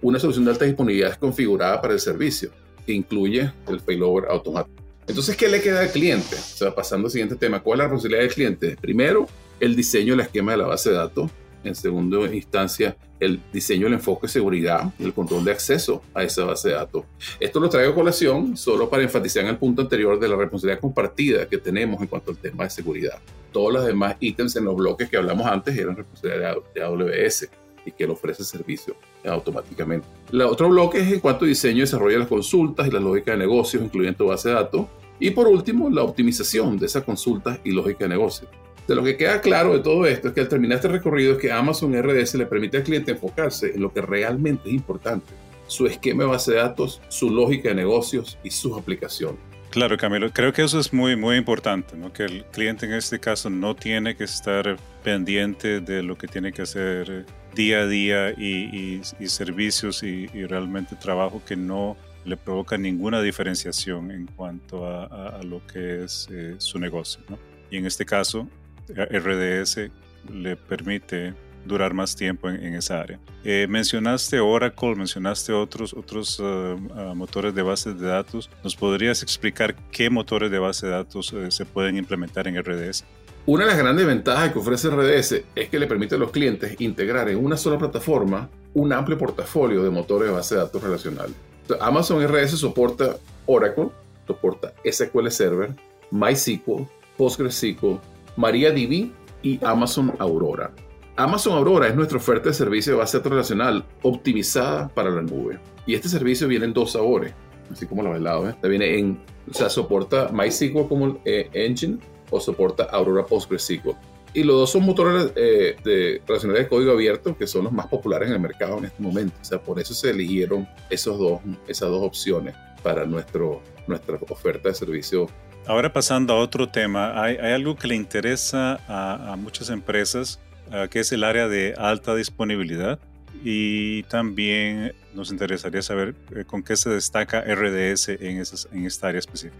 una 0.00 0.20
solución 0.20 0.44
de 0.44 0.52
alta 0.52 0.64
disponibilidad 0.64 1.10
es 1.10 1.18
configurada 1.18 1.80
para 1.80 1.94
el 1.94 2.00
servicio, 2.00 2.50
que 2.86 2.92
incluye 2.92 3.52
el 3.66 3.80
failover 3.80 4.30
automático. 4.30 4.80
Entonces, 5.08 5.36
¿qué 5.36 5.48
le 5.48 5.60
queda 5.60 5.80
al 5.80 5.90
cliente? 5.90 6.36
O 6.36 6.56
sea, 6.56 6.72
pasando 6.72 7.06
al 7.06 7.10
siguiente 7.10 7.34
tema, 7.34 7.60
¿cuál 7.60 7.76
es 7.76 7.78
la 7.78 7.84
responsabilidad 7.84 8.22
del 8.22 8.32
cliente? 8.32 8.76
Primero, 8.80 9.26
el 9.58 9.74
diseño 9.74 10.12
del 10.12 10.20
esquema 10.20 10.52
de 10.52 10.58
la 10.58 10.66
base 10.66 10.90
de 10.90 10.96
datos. 10.96 11.30
En 11.64 11.74
segunda 11.74 12.34
instancia, 12.34 12.96
el 13.20 13.40
diseño 13.52 13.84
del 13.84 13.94
enfoque 13.94 14.26
de 14.26 14.32
seguridad 14.32 14.92
y 14.98 15.04
el 15.04 15.12
control 15.12 15.44
de 15.44 15.52
acceso 15.52 16.02
a 16.12 16.24
esa 16.24 16.44
base 16.44 16.70
de 16.70 16.74
datos. 16.74 17.04
Esto 17.38 17.60
lo 17.60 17.68
traigo 17.68 17.92
a 17.92 17.94
colación 17.94 18.56
solo 18.56 18.90
para 18.90 19.04
enfatizar 19.04 19.44
en 19.44 19.50
el 19.50 19.58
punto 19.58 19.82
anterior 19.82 20.18
de 20.18 20.28
la 20.28 20.36
responsabilidad 20.36 20.80
compartida 20.80 21.48
que 21.48 21.58
tenemos 21.58 22.00
en 22.00 22.08
cuanto 22.08 22.32
al 22.32 22.36
tema 22.36 22.64
de 22.64 22.70
seguridad. 22.70 23.18
Todos 23.52 23.72
los 23.72 23.86
demás 23.86 24.16
ítems 24.18 24.56
en 24.56 24.64
los 24.64 24.74
bloques 24.74 25.08
que 25.08 25.16
hablamos 25.16 25.46
antes 25.46 25.76
eran 25.76 25.96
responsabilidad 25.96 26.56
de 26.74 26.82
AWS 26.82 27.48
y 27.84 27.92
que 27.92 28.06
lo 28.06 28.14
ofrece 28.14 28.44
servicio 28.44 28.96
automáticamente. 29.24 30.06
El 30.32 30.42
otro 30.42 30.68
bloque 30.68 30.98
es 31.00 31.12
en 31.12 31.20
cuanto 31.20 31.44
a 31.44 31.48
diseño 31.48 31.78
y 31.78 31.80
desarrollo 31.80 32.14
de 32.14 32.20
las 32.20 32.28
consultas 32.28 32.86
y 32.88 32.90
la 32.90 33.00
lógica 33.00 33.32
de 33.32 33.38
negocios, 33.38 33.82
incluyendo 33.82 34.26
base 34.26 34.48
de 34.48 34.54
datos. 34.54 34.86
Y 35.20 35.30
por 35.30 35.46
último, 35.46 35.88
la 35.90 36.02
optimización 36.02 36.78
de 36.78 36.86
esas 36.86 37.04
consultas 37.04 37.60
y 37.62 37.70
lógica 37.70 38.04
de 38.04 38.08
negocio. 38.08 38.48
De 38.86 38.96
lo 38.96 39.04
que 39.04 39.16
queda 39.16 39.40
claro 39.40 39.74
de 39.74 39.80
todo 39.80 40.06
esto 40.06 40.28
es 40.28 40.34
que 40.34 40.40
al 40.40 40.48
terminar 40.48 40.76
este 40.76 40.88
recorrido 40.88 41.34
es 41.34 41.38
que 41.38 41.52
Amazon 41.52 41.94
RDS 41.94 42.34
le 42.34 42.46
permite 42.46 42.78
al 42.78 42.82
cliente 42.82 43.12
enfocarse 43.12 43.74
en 43.74 43.80
lo 43.80 43.92
que 43.92 44.00
realmente 44.00 44.68
es 44.68 44.74
importante, 44.74 45.32
su 45.68 45.86
esquema 45.86 46.24
de 46.24 46.30
base 46.30 46.52
de 46.52 46.58
datos, 46.58 47.00
su 47.08 47.30
lógica 47.30 47.68
de 47.68 47.76
negocios 47.76 48.38
y 48.42 48.50
sus 48.50 48.76
aplicaciones. 48.76 49.38
Claro, 49.70 49.96
Camilo, 49.96 50.30
creo 50.30 50.52
que 50.52 50.62
eso 50.62 50.78
es 50.78 50.92
muy, 50.92 51.16
muy 51.16 51.36
importante, 51.36 51.96
¿no? 51.96 52.12
que 52.12 52.24
el 52.24 52.44
cliente 52.44 52.84
en 52.84 52.92
este 52.92 53.18
caso 53.18 53.48
no 53.48 53.74
tiene 53.74 54.14
que 54.16 54.24
estar 54.24 54.76
pendiente 55.02 55.80
de 55.80 56.02
lo 56.02 56.18
que 56.18 56.26
tiene 56.26 56.52
que 56.52 56.60
hacer 56.60 57.24
día 57.54 57.80
a 57.80 57.86
día 57.86 58.30
y, 58.32 59.00
servicios 59.26 60.02
y, 60.02 60.26
realmente 60.46 60.94
trabajo 60.96 61.40
que 61.46 61.56
no 61.56 61.96
le 62.26 62.36
provoca 62.36 62.76
ninguna 62.76 63.22
diferenciación 63.22 64.10
en 64.10 64.26
cuanto 64.26 64.86
a, 64.86 65.40
lo 65.42 65.66
que 65.66 66.04
es 66.04 66.28
eh, 66.30 66.56
su 66.58 66.78
negocio. 66.78 67.22
¿no? 67.30 67.38
Y 67.70 67.78
en 67.78 67.86
este 67.86 68.04
caso, 68.04 68.46
RDS 68.88 69.90
le 70.32 70.56
permite 70.56 71.34
durar 71.64 71.94
más 71.94 72.16
tiempo 72.16 72.48
en, 72.48 72.74
esa 72.74 73.00
área. 73.00 73.18
Eh, 73.44 73.66
mencionaste 73.68 74.40
Oracle, 74.40 74.94
mencionaste 74.96 75.52
otros, 75.52 75.94
otros 75.94 76.40
eh, 76.42 76.76
ah, 76.96 77.12
motores 77.14 77.54
de 77.54 77.62
bases 77.62 77.98
de 77.98 78.06
datos. 78.06 78.50
¿Nos 78.64 78.76
podrías 78.76 79.22
explicar 79.22 79.74
qué 79.90 80.10
motores 80.10 80.50
de 80.50 80.58
base 80.58 80.86
de 80.86 80.92
datos 80.92 81.32
eh, 81.32 81.50
se 81.50 81.64
pueden 81.64 81.96
implementar 81.96 82.48
en 82.48 82.60
RDS? 82.62 83.04
Una 83.44 83.64
de 83.64 83.70
las 83.70 83.78
grandes 83.78 84.06
ventajas 84.06 84.52
que 84.52 84.58
ofrece 84.58 84.88
RDS 84.88 85.44
es 85.54 85.68
que 85.68 85.78
le 85.78 85.86
permite 85.86 86.14
a 86.14 86.18
los 86.18 86.30
clientes 86.30 86.80
integrar 86.80 87.28
en 87.28 87.44
una 87.44 87.56
sola 87.56 87.78
plataforma 87.78 88.48
un 88.74 88.92
amplio 88.92 89.18
portafolio 89.18 89.82
de 89.82 89.90
motores 89.90 90.28
de 90.28 90.34
base 90.34 90.54
de 90.54 90.60
datos 90.60 90.82
relacionales. 90.82 91.34
Amazon 91.80 92.24
RDS 92.26 92.58
soporta 92.58 93.16
Oracle, 93.46 93.88
soporta 94.26 94.72
SQL 94.84 95.28
Server, 95.28 95.70
MySQL, 96.10 96.84
PostgreSQL, 97.16 97.98
MariaDB 98.36 99.10
y 99.42 99.64
Amazon 99.64 100.14
Aurora. 100.18 100.72
Amazon 101.16 101.54
Aurora 101.54 101.88
es 101.88 101.94
nuestra 101.94 102.18
oferta 102.18 102.48
de 102.48 102.54
servicio 102.54 102.92
de 102.92 102.98
base 102.98 103.18
relacional 103.18 103.84
optimizada 104.02 104.88
para 104.88 105.10
la 105.10 105.22
nube. 105.22 105.58
Y 105.86 105.94
este 105.94 106.08
servicio 106.08 106.48
viene 106.48 106.64
en 106.64 106.72
dos 106.72 106.92
sabores, 106.92 107.34
así 107.70 107.86
como 107.86 108.02
lo 108.02 108.12
del 108.14 108.24
lado. 108.24 108.48
¿eh? 108.48 108.54
Viene 108.62 108.98
en, 108.98 109.20
o 109.50 109.52
sea, 109.54 109.68
soporta 109.68 110.30
MySQL 110.32 110.88
como 110.88 111.20
eh, 111.24 111.50
engine 111.52 111.98
o 112.30 112.40
soporta 112.40 112.84
Aurora 112.84 113.26
PostgreSQL. 113.26 113.90
Y 114.34 114.44
los 114.44 114.56
dos 114.56 114.70
son 114.70 114.84
motores 114.84 115.30
eh, 115.36 115.76
de 115.84 116.22
relacionales 116.26 116.62
de 116.62 116.68
código 116.68 116.92
abierto 116.92 117.36
que 117.36 117.46
son 117.46 117.64
los 117.64 117.72
más 117.72 117.86
populares 117.88 118.28
en 118.28 118.34
el 118.34 118.40
mercado 118.40 118.78
en 118.78 118.86
este 118.86 119.02
momento. 119.02 119.34
O 119.42 119.44
sea, 119.44 119.60
por 119.60 119.78
eso 119.78 119.92
se 119.92 120.10
eligieron 120.10 120.66
esos 120.88 121.18
dos, 121.18 121.40
esas 121.68 121.90
dos 121.90 122.02
opciones 122.02 122.54
para 122.82 123.04
nuestro, 123.04 123.60
nuestra 123.86 124.18
oferta 124.30 124.70
de 124.70 124.74
servicio. 124.74 125.26
Ahora 125.66 125.92
pasando 125.92 126.34
a 126.34 126.38
otro 126.38 126.68
tema, 126.68 127.22
hay, 127.22 127.36
hay 127.36 127.52
algo 127.52 127.76
que 127.76 127.86
le 127.86 127.94
interesa 127.94 128.80
a, 128.88 129.32
a 129.32 129.36
muchas 129.36 129.70
empresas, 129.70 130.40
uh, 130.68 130.88
que 130.88 131.00
es 131.00 131.12
el 131.12 131.22
área 131.22 131.46
de 131.46 131.74
alta 131.78 132.16
disponibilidad. 132.16 132.98
Y 133.44 134.02
también 134.04 134.92
nos 135.14 135.30
interesaría 135.30 135.82
saber 135.82 136.14
eh, 136.34 136.44
con 136.44 136.62
qué 136.62 136.76
se 136.76 136.90
destaca 136.90 137.40
RDS 137.40 138.08
en, 138.08 138.40
esas, 138.40 138.68
en 138.72 138.86
esta 138.86 139.08
área 139.08 139.18
específica. 139.20 139.56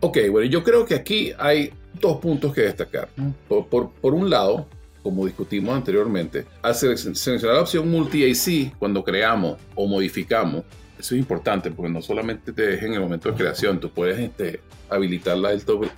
Ok, 0.00 0.18
bueno, 0.30 0.48
yo 0.48 0.62
creo 0.62 0.84
que 0.84 0.94
aquí 0.94 1.32
hay 1.38 1.72
dos 2.00 2.18
puntos 2.18 2.54
que 2.54 2.62
destacar. 2.62 3.08
Por, 3.48 3.66
por, 3.66 3.90
por 3.92 4.14
un 4.14 4.28
lado, 4.30 4.66
como 5.02 5.24
discutimos 5.24 5.74
anteriormente, 5.74 6.46
al 6.62 6.74
seleccionar 6.74 7.54
la 7.54 7.62
opción 7.62 7.90
multi-AC 7.90 8.76
cuando 8.78 9.02
creamos 9.02 9.58
o 9.74 9.86
modificamos, 9.86 10.64
eso 10.98 11.14
es 11.14 11.20
importante 11.20 11.70
porque 11.70 11.92
no 11.92 12.02
solamente 12.02 12.52
te 12.52 12.62
deja 12.62 12.86
en 12.86 12.94
el 12.94 13.00
momento 13.00 13.30
de 13.30 13.36
creación, 13.36 13.80
tú 13.80 13.90
puedes 13.90 14.18
este, 14.18 14.60
habilitar 14.88 15.36
la 15.36 15.50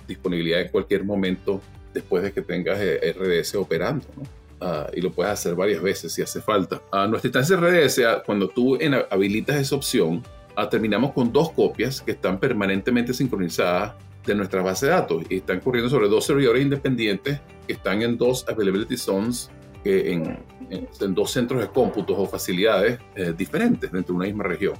disponibilidad 0.07 0.61
en 0.61 0.69
cualquier 0.69 1.03
momento 1.03 1.61
después 1.93 2.23
de 2.23 2.31
que 2.31 2.41
tengas 2.41 2.79
eh, 2.79 3.13
RDS 3.13 3.55
operando, 3.55 4.05
¿no? 4.15 4.23
Uh, 4.61 4.87
y 4.93 4.99
lo 4.99 5.09
puedes 5.11 5.31
hacer 5.31 5.55
varias 5.55 5.81
veces 5.81 6.11
si 6.11 6.21
hace 6.21 6.41
falta. 6.41 6.81
A 6.91 7.05
uh, 7.05 7.07
nuestra 7.07 7.29
instancia 7.29 7.55
RDS, 7.55 7.99
uh, 7.99 8.25
cuando 8.25 8.49
tú 8.49 8.75
en, 8.75 8.93
habilitas 9.09 9.55
esa 9.55 9.75
opción, 9.75 10.21
terminamos 10.69 11.13
con 11.13 11.31
dos 11.31 11.53
copias 11.53 12.01
que 12.01 12.11
están 12.11 12.37
permanentemente 12.37 13.13
sincronizadas 13.13 13.93
de 14.25 14.35
nuestra 14.35 14.61
base 14.61 14.87
de 14.87 14.91
datos 14.91 15.23
y 15.29 15.37
están 15.37 15.59
corriendo 15.61 15.89
sobre 15.89 16.09
dos 16.09 16.25
servidores 16.25 16.61
independientes 16.61 17.39
que 17.65 17.73
están 17.73 18.01
en 18.01 18.17
dos 18.17 18.45
availability 18.47 18.97
zones, 18.97 19.49
que 19.83 20.11
en, 20.11 20.37
en, 20.69 20.87
en, 20.99 21.15
dos 21.15 21.31
centros 21.31 21.61
de 21.61 21.67
cómputos 21.67 22.15
o 22.17 22.25
facilidades 22.25 22.99
eh, 23.15 23.33
diferentes 23.37 23.91
dentro 23.91 24.13
de 24.13 24.17
una 24.17 24.25
misma 24.25 24.43
región. 24.43 24.73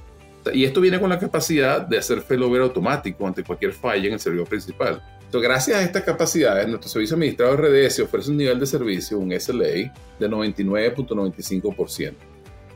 Y 0.52 0.64
esto 0.64 0.80
viene 0.80 0.98
con 0.98 1.10
la 1.10 1.18
capacidad 1.18 1.80
de 1.82 1.98
hacer 1.98 2.22
failover 2.22 2.62
automático 2.62 3.26
ante 3.26 3.44
cualquier 3.44 3.72
falla 3.72 4.06
en 4.06 4.14
el 4.14 4.20
servidor 4.20 4.48
principal. 4.48 5.02
Entonces, 5.30 5.48
gracias 5.48 5.78
a 5.78 5.82
estas 5.82 6.02
capacidades, 6.02 6.66
nuestro 6.66 6.88
servicio 6.88 7.14
administrado 7.14 7.56
RDS 7.56 8.00
ofrece 8.00 8.30
un 8.30 8.38
nivel 8.38 8.58
de 8.58 8.66
servicio, 8.66 9.18
un 9.18 9.38
SLA, 9.38 9.92
de 10.18 10.28
99.95%. 10.28 12.14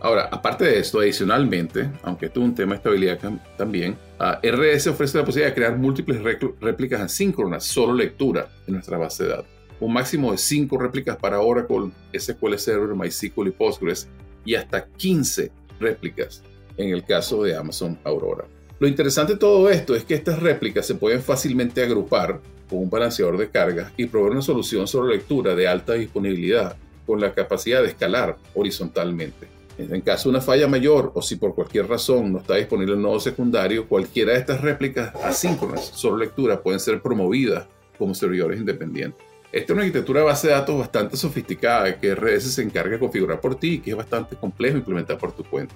Ahora, 0.00 0.28
aparte 0.30 0.64
de 0.64 0.78
esto, 0.78 1.00
adicionalmente, 1.00 1.90
aunque 2.02 2.26
esto 2.26 2.40
es 2.40 2.46
un 2.46 2.54
tema 2.54 2.72
de 2.72 2.76
estabilidad 2.76 3.18
también, 3.56 3.96
uh, 4.20 4.46
RDS 4.46 4.88
ofrece 4.88 5.16
la 5.16 5.24
posibilidad 5.24 5.50
de 5.50 5.54
crear 5.54 5.78
múltiples 5.78 6.20
réplicas 6.60 7.00
asíncronas, 7.00 7.64
solo 7.64 7.94
lectura 7.94 8.48
en 8.66 8.74
nuestra 8.74 8.98
base 8.98 9.24
de 9.24 9.30
datos. 9.30 9.46
Un 9.80 9.92
máximo 9.92 10.30
de 10.30 10.38
5 10.38 10.78
réplicas 10.78 11.16
para 11.16 11.40
Oracle, 11.40 11.90
SQL 12.16 12.56
Server, 12.56 12.94
MySQL 12.94 13.48
y 13.48 13.50
Postgres, 13.50 14.08
y 14.44 14.54
hasta 14.54 14.86
15 14.86 15.50
réplicas 15.80 16.42
en 16.76 16.90
el 16.90 17.04
caso 17.04 17.42
de 17.42 17.56
Amazon 17.56 17.98
Aurora. 18.04 18.44
Lo 18.78 18.88
interesante 18.88 19.34
de 19.34 19.38
todo 19.38 19.70
esto 19.70 19.94
es 19.94 20.04
que 20.04 20.14
estas 20.14 20.40
réplicas 20.40 20.86
se 20.86 20.96
pueden 20.96 21.22
fácilmente 21.22 21.82
agrupar 21.82 22.40
con 22.68 22.80
un 22.80 22.90
balanceador 22.90 23.38
de 23.38 23.48
carga 23.48 23.92
y 23.96 24.06
proveer 24.06 24.32
una 24.32 24.42
solución 24.42 24.86
sobre 24.86 25.16
lectura 25.16 25.54
de 25.54 25.68
alta 25.68 25.94
disponibilidad 25.94 26.76
con 27.06 27.20
la 27.20 27.32
capacidad 27.32 27.82
de 27.82 27.88
escalar 27.88 28.36
horizontalmente. 28.54 29.46
En 29.76 30.00
caso 30.02 30.28
de 30.28 30.36
una 30.36 30.40
falla 30.40 30.68
mayor 30.68 31.10
o 31.14 31.22
si 31.22 31.36
por 31.36 31.54
cualquier 31.54 31.88
razón 31.88 32.32
no 32.32 32.38
está 32.38 32.54
disponible 32.54 32.94
el 32.94 33.02
nodo 33.02 33.18
secundario, 33.18 33.88
cualquiera 33.88 34.32
de 34.32 34.38
estas 34.38 34.60
réplicas 34.60 35.12
asíncronas 35.16 35.84
sobre 35.84 36.26
lectura 36.26 36.62
pueden 36.62 36.78
ser 36.78 37.02
promovidas 37.02 37.66
como 37.98 38.14
servidores 38.14 38.60
independientes. 38.60 39.20
Esta 39.50 39.72
es 39.72 39.76
una 39.76 39.82
arquitectura 39.82 40.20
de 40.20 40.26
base 40.26 40.48
de 40.48 40.54
datos 40.54 40.78
bastante 40.78 41.16
sofisticada 41.16 41.98
que 41.98 42.14
RS 42.14 42.54
se 42.54 42.62
encarga 42.62 42.92
de 42.92 42.98
configurar 42.98 43.40
por 43.40 43.54
ti 43.54 43.74
y 43.74 43.78
que 43.78 43.90
es 43.90 43.96
bastante 43.96 44.36
complejo 44.36 44.76
implementar 44.76 45.18
por 45.18 45.32
tu 45.32 45.44
cuenta. 45.44 45.74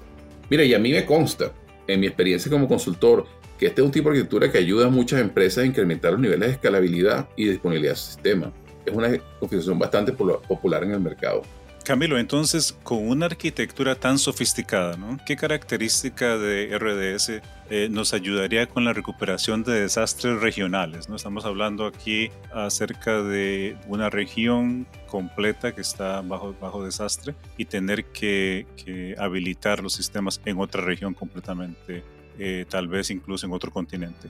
Mira, 0.51 0.65
y 0.65 0.75
a 0.75 0.79
mí 0.79 0.93
me 0.93 1.05
consta, 1.05 1.53
en 1.87 2.01
mi 2.01 2.07
experiencia 2.07 2.51
como 2.51 2.69
consultor, 2.69 3.27
que 3.59 3.67
este 3.67 3.81
es 3.81 3.85
un 3.85 3.91
tipo 3.91 4.09
de 4.09 4.17
arquitectura 4.17 4.51
que 4.51 4.59
ayuda 4.59 4.87
a 4.87 4.91
muchas 4.91 5.21
empresas 5.21 5.65
a 5.65 5.67
incrementar 5.67 6.13
los 6.13 6.21
niveles 6.21 6.49
de 6.49 6.55
escalabilidad 6.55 7.29
y 7.37 7.49
disponibilidad 7.49 7.93
de 7.93 7.97
su 7.97 8.07
sistema. 8.13 8.53
Es 8.87 8.95
una 8.95 9.11
configuración 9.41 9.79
bastante 9.79 10.13
popular 10.13 10.85
en 10.85 10.93
el 10.93 11.01
mercado. 11.01 11.43
Camilo, 11.89 12.19
entonces, 12.19 12.77
con 12.83 13.09
una 13.09 13.25
arquitectura 13.25 13.95
tan 13.95 14.19
sofisticada, 14.19 14.99
¿no? 14.99 15.17
¿qué 15.25 15.37
característica 15.37 16.37
de 16.37 16.79
RDS 16.79 17.41
eh, 17.71 17.89
nos 17.91 18.13
ayudaría 18.13 18.67
con 18.67 18.85
la 18.85 18.93
recuperación 18.93 19.65
de 19.65 19.81
desastres 19.81 20.39
regionales? 20.39 21.09
¿no? 21.09 21.17
Estamos 21.17 21.47
hablando 21.47 21.87
aquí 21.87 22.29
acerca 22.53 23.23
de 23.23 23.79
una 23.87 24.11
región 24.11 24.87
completa 25.07 25.75
que 25.75 25.81
está 25.81 26.21
bajo, 26.21 26.55
bajo 26.61 26.85
desastre 26.85 27.35
y 27.57 27.65
tener 27.65 28.05
que, 28.05 28.67
que 28.77 29.15
habilitar 29.19 29.83
los 29.83 29.95
sistemas 29.95 30.43
en 30.45 30.59
otra 30.59 30.83
región 30.83 31.15
completamente, 31.15 32.05
eh, 32.39 32.67
tal 32.69 32.89
vez 32.89 33.11
incluso 33.11 33.47
en 33.47 33.55
otro 33.55 33.71
continente. 33.71 34.29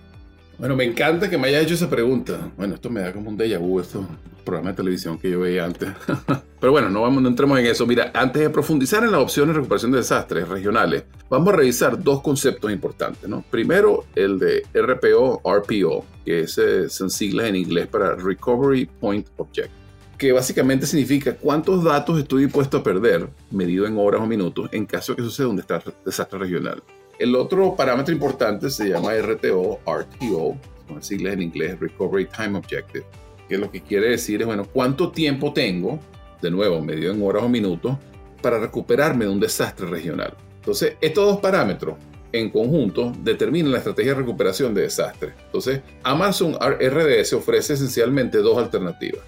Bueno, 0.59 0.77
me 0.77 0.85
encanta 0.85 1.29
que 1.29 1.37
me 1.37 1.49
hayas 1.49 1.65
hecho 1.65 1.75
esa 1.75 1.91
pregunta. 1.91 2.53
Bueno, 2.57 2.77
esto 2.77 2.89
me 2.89 3.01
da 3.01 3.13
como 3.13 3.31
un 3.31 3.37
déjà 3.37 3.59
vu, 3.59 3.81
estos 3.81 4.05
programas 4.49 4.73
de 4.73 4.77
televisión 4.83 5.19
que 5.19 5.31
yo 5.31 5.41
veía 5.41 5.67
antes. 5.67 5.91
Pero 6.61 6.73
bueno, 6.73 6.89
no, 6.89 7.03
vamos, 7.03 7.23
no 7.23 7.29
entremos 7.29 7.59
en 7.59 7.67
eso. 7.67 7.87
Mira, 7.87 8.11
antes 8.15 8.41
de 8.41 8.51
profundizar 8.51 9.05
en 9.05 9.13
las 9.13 9.21
opciones 9.21 9.55
de 9.55 9.61
recuperación 9.61 9.93
de 9.93 9.99
desastres 9.99 10.49
regionales, 10.49 11.05
vamos 11.29 11.53
a 11.53 11.57
revisar 11.57 12.03
dos 12.03 12.23
conceptos 12.23 12.73
importantes. 12.73 13.29
¿no? 13.29 13.45
Primero, 13.51 14.07
el 14.15 14.39
de 14.39 14.63
RPO, 14.73 15.43
RPO, 15.45 16.05
que 16.25 16.41
es, 16.41 16.57
eh, 16.57 16.89
son 16.89 17.11
siglas 17.11 17.49
en 17.49 17.57
inglés 17.57 17.89
para 17.89 18.15
Recovery 18.15 18.87
Point 18.87 19.29
Object, 19.37 19.71
que 20.17 20.33
básicamente 20.33 20.87
significa 20.87 21.37
cuántos 21.37 21.85
datos 21.85 22.19
estoy 22.19 22.45
dispuesto 22.45 22.79
a 22.79 22.83
perder, 22.83 23.29
medido 23.51 23.87
en 23.87 23.99
horas 23.99 24.23
o 24.23 24.27
minutos, 24.27 24.71
en 24.73 24.87
caso 24.87 25.13
de 25.13 25.17
que 25.17 25.23
suceda 25.23 25.49
un 25.49 25.63
desastre 26.05 26.39
regional. 26.39 26.83
El 27.19 27.37
otro 27.37 27.77
parámetro 27.77 28.15
importante 28.15 28.71
se 28.71 28.89
llama 28.89 29.13
RTO, 29.15 29.81
RTO, 29.87 30.57
son 30.89 31.03
siglas 31.03 31.35
en 31.35 31.43
inglés, 31.43 31.79
Recovery 31.79 32.27
Time 32.27 32.57
Objective, 32.59 33.05
que 33.49 33.59
lo 33.59 33.71
que 33.71 33.83
quiere 33.83 34.11
decir 34.11 34.41
es, 34.41 34.47
bueno, 34.47 34.67
cuánto 34.71 35.11
tiempo 35.11 35.53
tengo, 35.53 35.99
de 36.43 36.51
nuevo, 36.51 36.81
medio 36.81 37.11
en 37.11 37.23
horas 37.23 37.43
o 37.43 37.49
minutos, 37.49 37.97
para 38.43 38.59
recuperarme 38.59 39.25
de 39.25 39.31
un 39.31 39.41
desastre 39.41 39.87
regional. 39.87 40.35
Entonces, 40.57 40.95
estos 41.01 41.27
dos 41.27 41.41
parámetros 41.41 41.97
en 42.33 42.51
conjunto 42.51 43.13
determinan 43.23 43.73
la 43.73 43.79
estrategia 43.79 44.13
de 44.13 44.21
recuperación 44.21 44.75
de 44.75 44.83
desastres. 44.83 45.33
Entonces, 45.47 45.81
Amazon 46.03 46.55
RDS 46.61 47.33
ofrece 47.33 47.75
esencialmente 47.75 48.39
dos 48.39 48.59
alternativas. 48.59 49.23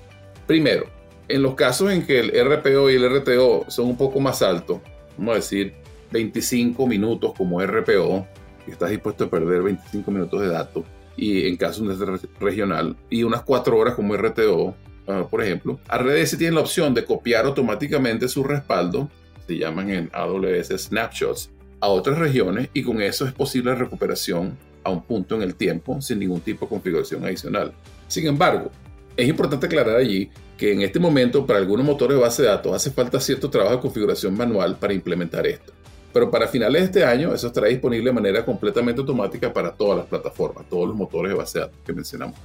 Primero, 0.47 0.87
en 1.29 1.43
los 1.43 1.55
casos 1.55 1.93
en 1.93 2.07
que 2.07 2.21
el 2.21 2.31
RPO 2.31 2.91
y 2.91 2.97
el 2.97 3.21
RTO 3.21 3.65
son 3.69 3.87
un 3.87 3.97
poco 3.97 4.21
más 4.21 4.43
altos, 4.43 4.81
vamos 5.17 5.33
a 5.33 5.37
decir 5.37 5.75
25 6.11 6.87
minutos 6.87 7.33
como 7.37 7.65
RPO, 7.65 8.27
que 8.65 8.73
estás 8.73 8.91
dispuesto 8.91 9.25
a 9.25 9.31
perder 9.31 9.63
25 9.63 10.11
minutos 10.11 10.41
de 10.43 10.49
datos, 10.49 10.85
y 11.21 11.47
en 11.47 11.57
caso 11.59 11.85
de 11.85 12.19
regional, 12.41 12.97
y 13.11 13.25
unas 13.25 13.43
4 13.43 13.77
horas 13.77 13.95
como 13.95 14.17
RTO, 14.17 14.65
uh, 14.65 14.75
ah, 15.07 15.29
por 15.31 15.43
ejemplo, 15.43 15.79
RDS 15.87 16.39
tiene 16.39 16.55
la 16.55 16.63
opción 16.63 16.95
de 16.95 17.05
copiar 17.05 17.45
automáticamente 17.45 18.27
su 18.27 18.43
respaldo, 18.43 19.11
se 19.47 19.59
llaman 19.59 19.91
en 19.91 20.11
AWS 20.15 20.69
snapshots, 20.79 21.51
a 21.79 21.89
otras 21.89 22.19
regiones 22.19 22.71
y 22.73 22.83
con 22.83 23.03
eso 23.03 23.27
es 23.27 23.35
posible 23.35 23.73
la 23.73 23.77
recuperación 23.77 24.57
a 24.83 24.89
un 24.89 25.03
punto 25.03 25.35
en 25.35 25.43
el 25.43 25.55
tiempo 25.55 26.01
sin 26.01 26.21
ningún 26.21 26.41
tipo 26.41 26.65
de 26.65 26.71
configuración 26.71 27.23
adicional. 27.23 27.73
Sin 28.09 28.27
embargo, 28.27 28.71
es 29.15 29.29
importante 29.29 29.67
aclarar 29.67 29.97
allí 29.97 30.31
que 30.57 30.73
en 30.73 30.81
este 30.81 30.99
momento 30.99 31.47
para 31.47 31.59
algunos 31.59 31.85
motores 31.85 32.17
de 32.17 32.23
base 32.23 32.43
de 32.43 32.49
datos 32.49 32.75
hace 32.75 32.91
falta 32.91 33.21
cierto 33.21 33.51
trabajo 33.51 33.77
de 33.77 33.83
configuración 33.83 34.35
manual 34.35 34.77
para 34.79 34.95
implementar 34.95 35.47
esto. 35.47 35.73
Pero 36.13 36.31
para 36.31 36.49
finales 36.49 36.83
de 36.83 36.87
este 36.87 37.05
año 37.05 37.33
eso 37.33 37.47
estará 37.47 37.69
disponible 37.69 38.11
de 38.11 38.15
manera 38.15 38.45
completamente 38.45 39.01
automática 39.01 39.53
para 39.53 39.73
todas 39.73 39.99
las 39.99 40.07
plataformas, 40.07 40.69
todos 40.69 40.89
los 40.89 40.97
motores 40.97 41.33
de 41.33 41.39
base 41.39 41.61
que 41.85 41.93
mencionamos. 41.93 42.37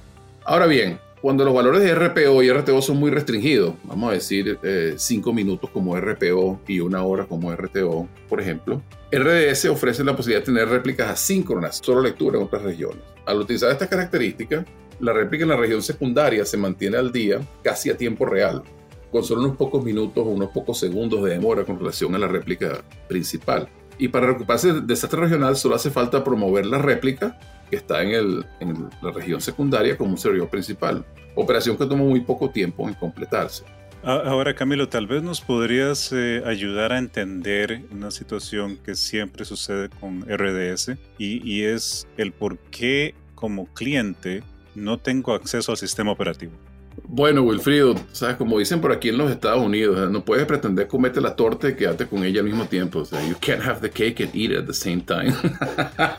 Ahora 0.44 0.66
bien, 0.66 1.00
cuando 1.20 1.44
los 1.44 1.54
valores 1.54 1.82
de 1.82 1.94
RPO 1.94 2.42
y 2.42 2.52
RTO 2.52 2.80
son 2.80 2.98
muy 2.98 3.10
restringidos, 3.10 3.74
vamos 3.84 4.10
a 4.10 4.12
decir 4.12 4.58
5 4.96 5.30
eh, 5.30 5.32
minutos 5.32 5.70
como 5.70 5.98
RPO 5.98 6.60
y 6.68 6.78
una 6.78 7.02
hora 7.02 7.24
como 7.24 7.52
RTO, 7.52 8.06
por 8.28 8.40
ejemplo, 8.40 8.80
RDS 9.10 9.64
ofrece 9.66 10.04
la 10.04 10.14
posibilidad 10.14 10.40
de 10.40 10.52
tener 10.52 10.68
réplicas 10.68 11.10
asíncronas, 11.10 11.80
solo 11.82 12.02
lectura 12.02 12.38
en 12.38 12.44
otras 12.44 12.62
regiones. 12.62 13.02
Al 13.24 13.40
utilizar 13.40 13.72
estas 13.72 13.88
características, 13.88 14.66
la 15.00 15.12
réplica 15.12 15.44
en 15.44 15.50
la 15.50 15.56
región 15.56 15.82
secundaria 15.82 16.44
se 16.44 16.56
mantiene 16.56 16.96
al 16.96 17.10
día 17.10 17.40
casi 17.62 17.90
a 17.90 17.96
tiempo 17.96 18.24
real, 18.24 18.62
con 19.16 19.24
solo 19.24 19.44
unos 19.44 19.56
pocos 19.56 19.82
minutos 19.82 20.26
o 20.26 20.28
unos 20.28 20.50
pocos 20.50 20.78
segundos 20.78 21.24
de 21.24 21.30
demora 21.30 21.64
con 21.64 21.78
relación 21.78 22.14
a 22.14 22.18
la 22.18 22.28
réplica 22.28 22.84
principal. 23.08 23.66
Y 23.96 24.08
para 24.08 24.26
recuperarse 24.26 24.74
del 24.74 24.86
desastre 24.86 25.20
regional 25.20 25.56
solo 25.56 25.74
hace 25.74 25.90
falta 25.90 26.22
promover 26.22 26.66
la 26.66 26.76
réplica 26.76 27.38
que 27.70 27.76
está 27.76 28.02
en, 28.02 28.10
el, 28.10 28.44
en 28.60 28.90
la 29.00 29.12
región 29.12 29.40
secundaria 29.40 29.96
como 29.96 30.10
un 30.10 30.18
servidor 30.18 30.50
principal. 30.50 31.02
Operación 31.34 31.78
que 31.78 31.86
toma 31.86 32.04
muy 32.04 32.20
poco 32.20 32.50
tiempo 32.50 32.86
en 32.86 32.92
completarse. 32.92 33.64
Ahora, 34.02 34.54
Camilo, 34.54 34.90
tal 34.90 35.06
vez 35.06 35.22
nos 35.22 35.40
podrías 35.40 36.12
eh, 36.12 36.42
ayudar 36.44 36.92
a 36.92 36.98
entender 36.98 37.84
una 37.90 38.10
situación 38.10 38.76
que 38.76 38.96
siempre 38.96 39.46
sucede 39.46 39.88
con 39.88 40.26
RDS 40.28 40.90
y, 41.16 41.42
y 41.42 41.64
es 41.64 42.06
el 42.18 42.32
por 42.32 42.58
qué 42.58 43.14
como 43.34 43.64
cliente 43.72 44.42
no 44.74 44.98
tengo 44.98 45.32
acceso 45.32 45.72
al 45.72 45.78
sistema 45.78 46.12
operativo. 46.12 46.52
Bueno, 47.08 47.42
Wilfrido, 47.42 47.94
sabes, 48.12 48.36
como 48.36 48.58
dicen 48.58 48.80
por 48.80 48.90
aquí 48.90 49.10
en 49.10 49.18
los 49.18 49.30
Estados 49.30 49.64
Unidos, 49.64 50.10
no 50.10 50.24
puedes 50.24 50.44
pretender 50.44 50.88
comerte 50.88 51.20
la 51.20 51.36
torta 51.36 51.68
y 51.68 51.76
quedarte 51.76 52.06
con 52.06 52.24
ella 52.24 52.40
al 52.40 52.46
mismo 52.46 52.66
tiempo. 52.66 53.04
You 53.04 53.36
can't 53.40 53.62
have 53.64 53.80
the 53.80 53.90
cake 53.90 54.20
and 54.20 54.34
eat 54.34 54.50
it 54.50 54.58
at 54.58 54.66
the 54.66 54.74
same 54.74 55.02
time. 55.02 55.32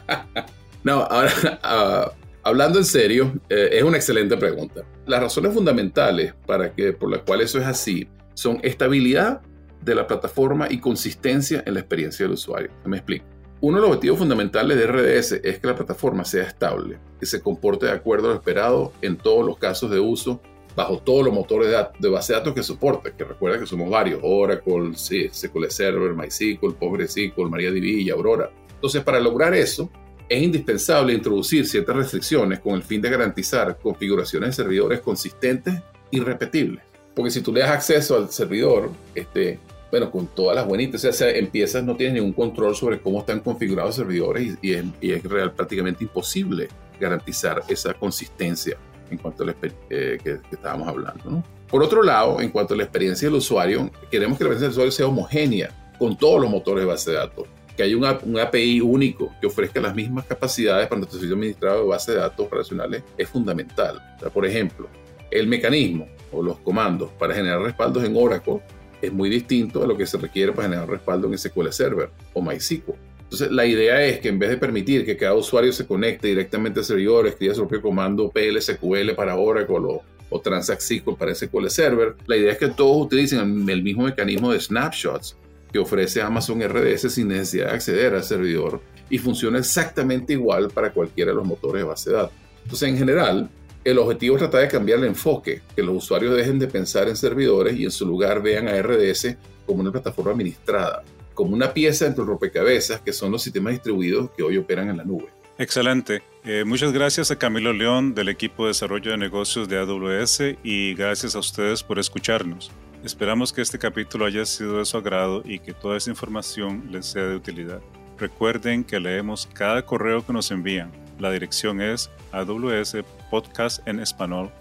no, 0.84 1.04
ahora, 1.04 1.32
uh, 1.64 2.12
hablando 2.44 2.80
en 2.80 2.86
serio, 2.86 3.34
eh, 3.50 3.70
es 3.74 3.84
una 3.84 3.98
excelente 3.98 4.38
pregunta. 4.38 4.84
Las 5.06 5.22
razones 5.22 5.54
fundamentales 5.54 6.34
para 6.46 6.74
que, 6.74 6.94
por 6.94 7.12
las 7.12 7.22
cuales 7.22 7.50
eso 7.50 7.60
es 7.60 7.66
así 7.66 8.08
son 8.34 8.60
estabilidad 8.64 9.42
de 9.82 9.94
la 9.94 10.08
plataforma 10.08 10.68
y 10.70 10.80
consistencia 10.80 11.64
en 11.66 11.74
la 11.74 11.82
experiencia 11.82 12.26
del 12.26 12.34
usuario. 12.34 12.72
Me 12.86 12.98
explico. 12.98 13.26
Uno 13.60 13.78
de 13.78 13.82
los 13.82 13.90
objetivos 13.90 14.20
fundamentales 14.20 14.78
de 14.78 14.86
RDS 14.86 15.32
es 15.44 15.60
que 15.60 15.68
la 15.68 15.76
plataforma 15.76 16.24
sea 16.24 16.44
estable, 16.44 17.00
que 17.20 17.26
se 17.26 17.42
comporte 17.42 17.88
de 17.88 17.92
acuerdo 17.92 18.28
a 18.28 18.30
lo 18.32 18.36
esperado 18.36 18.94
en 19.02 19.18
todos 19.18 19.46
los 19.46 19.58
casos 19.58 19.90
de 19.90 20.00
uso, 20.00 20.42
bajo 20.78 21.00
todos 21.00 21.26
los 21.26 21.34
motores 21.34 21.76
de, 21.98 22.08
base 22.08 22.34
de 22.34 22.38
datos 22.38 22.54
que 22.54 22.62
soporte, 22.62 23.12
que 23.18 23.24
recuerda 23.24 23.60
que 23.60 23.66
somos 23.66 23.90
varios, 23.90 24.20
Oracle, 24.22 24.94
SQL 24.96 25.66
Server, 25.70 26.14
MySQL, 26.14 26.76
PostgreSQL, 26.76 27.50
MariaDB 27.50 27.84
y 27.84 28.10
Aurora. 28.12 28.52
Entonces, 28.76 29.04
para 29.04 29.20
lograr 29.20 29.56
eso, 29.56 29.90
es 30.30 30.40
indispensable 30.40 31.14
introducir 31.14 31.66
ciertas 31.66 31.96
restricciones 31.96 32.60
con 32.60 32.76
el 32.76 32.84
fin 32.84 33.02
de 33.02 33.10
garantizar 33.10 33.80
configuraciones 33.80 34.50
de 34.50 34.64
servidores 34.64 35.00
consistentes 35.00 35.82
y 36.12 36.20
repetibles. 36.20 36.84
Porque 37.16 37.32
si 37.32 37.42
tú 37.42 37.52
le 37.52 37.62
das 37.62 37.72
acceso 37.72 38.16
al 38.16 38.30
servidor, 38.30 38.92
este, 39.16 39.58
bueno, 39.90 40.12
con 40.12 40.28
todas 40.28 40.56
las 40.56 40.68
buenitas, 40.68 41.04
o 41.04 41.12
sea, 41.12 41.32
empiezas, 41.32 41.84
no 41.84 41.96
tienes 41.96 42.14
ningún 42.14 42.34
control 42.34 42.76
sobre 42.76 43.02
cómo 43.02 43.22
están 43.22 43.40
configurados 43.40 43.98
los 43.98 44.08
servidores 44.08 44.60
y, 44.62 44.74
es, 44.74 45.24
real, 45.24 45.54
prácticamente 45.54 46.04
imposible 46.04 46.68
garantizar 47.00 47.64
esa 47.68 47.96
consistencia 47.96 48.78
en 49.10 49.18
cuanto 49.18 49.44
a 49.44 49.48
la 49.48 49.56
eh, 49.90 50.18
que, 50.24 50.40
estábamos 50.52 50.88
hablando. 50.88 51.44
Por 51.70 51.84
otro 51.84 52.02
lado, 52.04 52.42
en 52.42 52.50
cuanto 52.50 52.74
a 52.74 52.78
la 52.78 52.84
experiencia 52.84 53.28
del 53.28 53.38
usuario, 53.38 53.90
queremos 54.10 54.38
que 54.38 54.44
la 54.44 54.52
experiencia 54.52 54.68
del 54.68 54.72
usuario 54.72 54.92
sea 54.92 55.08
homogénea 55.08 55.94
con 55.98 56.18
todos 56.18 56.42
los 56.42 56.50
motores 56.50 56.84
de 56.84 56.88
base 56.88 57.12
de 57.12 57.18
datos, 57.18 57.48
que 57.76 57.84
haya 57.84 57.96
un 57.96 58.40
API 58.40 58.82
único 58.82 59.34
que 59.40 59.48
ofrezca 59.48 59.80
las 59.80 59.94
mismas 59.94 60.26
capacidades 60.26 60.88
para 60.88 61.00
nuestro 61.00 61.20
servicio 61.20 61.36
administrado 61.36 61.84
de 61.84 61.88
base 61.88 62.12
de 62.12 62.20
datos 62.20 62.46
operacionales 62.46 63.04
es 63.18 63.30
fundamental. 63.30 64.02
por 64.34 64.46
ejemplo, 64.46 64.88
el 65.30 65.48
mecanismo 65.48 66.08
o 66.32 66.42
los 66.42 66.58
comandos 66.60 67.12
para 67.20 67.34
generar 67.34 67.62
respaldos 67.62 68.04
en 68.04 68.16
Oracle 68.16 68.62
es 69.02 69.12
muy 69.12 69.30
distinto 69.30 69.84
a 69.84 69.88
lo 69.88 69.96
que 69.96 70.06
se 70.06 70.18
requiere 70.18 70.52
para 70.52 70.70
generar 70.70 70.90
respaldo 70.90 71.28
en 71.28 71.38
SQL 71.38 71.70
Server 71.70 72.10
o 72.34 72.42
MySQL. 72.42 73.07
Entonces, 73.28 73.52
la 73.52 73.66
idea 73.66 74.02
es 74.06 74.20
que 74.20 74.30
en 74.30 74.40
vez 74.40 74.50
de 74.50 74.58
permitir 74.58 75.06
que 75.06 75.18
cada 75.18 75.34
usuario 75.34 75.74
se 75.74 75.86
conecte 75.86 76.30
directamente 76.30 76.80
al 76.80 76.86
servidor, 76.86 77.28
escriba 77.28 77.54
su 77.54 77.68
propio 77.68 77.82
comando 77.82 78.30
PLSQL 78.30 79.16
para 79.16 79.36
Oracle 79.36 79.76
o, 79.76 80.02
o 80.30 80.40
Transact 80.40 80.82
SQL 80.82 81.16
para 81.16 81.36
SQL 81.36 81.68
Server, 81.68 82.16
la 82.26 82.38
idea 82.38 82.54
es 82.54 82.58
que 82.58 82.70
todos 82.70 83.06
utilicen 83.06 83.70
el 83.70 83.84
mismo 83.84 84.04
mecanismo 84.04 84.54
de 84.54 84.62
snapshots 84.62 85.36
que 85.74 85.80
ofrece 85.80 86.22
Amazon 86.22 86.62
RDS 86.62 87.14
sin 87.14 87.28
necesidad 87.28 87.68
de 87.68 87.74
acceder 87.74 88.14
al 88.14 88.24
servidor 88.24 88.82
y 89.10 89.18
funciona 89.18 89.60
exactamente 89.60 90.34
igual 90.34 90.70
para 90.70 90.94
cualquiera 90.94 91.32
de 91.32 91.38
los 91.38 91.46
motores 91.46 91.82
de 91.82 91.88
base 91.88 92.10
de 92.10 92.16
datos. 92.16 92.36
Entonces, 92.64 92.90
en 92.90 92.98
general, 92.98 93.50
el 93.84 93.98
objetivo 94.00 94.36
es 94.36 94.42
tratar 94.42 94.62
de 94.62 94.68
cambiar 94.68 95.00
el 95.00 95.06
enfoque, 95.06 95.62
que 95.76 95.84
los 95.84 95.96
usuarios 95.96 96.36
dejen 96.36 96.60
de 96.60 96.68
pensar 96.68 97.08
en 97.08 97.16
servidores 97.16 97.78
y 97.78 97.86
en 97.86 97.92
su 97.92 98.06
lugar 98.06 98.42
vean 98.42 98.68
a 98.68 98.82
RDS 98.82 99.36
como 99.66 99.82
una 99.82 99.92
plataforma 99.92 100.32
administrada, 100.32 101.04
como 101.38 101.54
una 101.54 101.72
pieza 101.72 102.08
entre 102.08 102.22
los 102.22 102.30
rompecabezas 102.30 103.00
que 103.00 103.14
son 103.14 103.32
los 103.32 103.44
sistemas 103.44 103.74
distribuidos 103.74 104.32
que 104.36 104.42
hoy 104.42 104.58
operan 104.58 104.90
en 104.90 104.98
la 104.98 105.04
nube. 105.04 105.28
Excelente. 105.60 106.24
Eh, 106.44 106.64
muchas 106.66 106.92
gracias 106.92 107.30
a 107.30 107.38
Camilo 107.38 107.74
León 107.74 108.16
del 108.16 108.30
equipo 108.30 108.64
de 108.64 108.70
desarrollo 108.70 109.12
de 109.12 109.18
negocios 109.18 109.70
de 109.70 109.78
AWS 109.78 110.58
y 110.64 110.96
gracias 110.96 111.36
a 111.36 111.40
ustedes 111.40 111.84
por 111.84 112.00
escucharnos. 112.00 112.72
Esperamos 113.04 113.54
que 113.54 113.62
este 113.62 113.78
capítulo 113.78 114.26
haya 114.26 114.48
sido 114.48 114.80
de 114.80 114.86
su 114.86 114.98
agrado 114.98 115.44
y 115.46 115.60
que 115.60 115.74
toda 115.74 115.98
esa 115.98 116.10
información 116.10 116.88
les 116.92 117.06
sea 117.06 117.26
de 117.26 117.36
utilidad. 117.36 117.82
Recuerden 118.18 118.84
que 118.84 119.00
leemos 119.00 119.48
cada 119.54 119.86
correo 119.86 120.26
que 120.26 120.34
nos 120.34 120.50
envían. 120.50 120.92
La 121.20 121.30
dirección 121.30 121.82
es 121.82 122.10
aws 122.32 122.96
podcast 123.30 123.88
en 123.88 124.00
español 124.00 124.52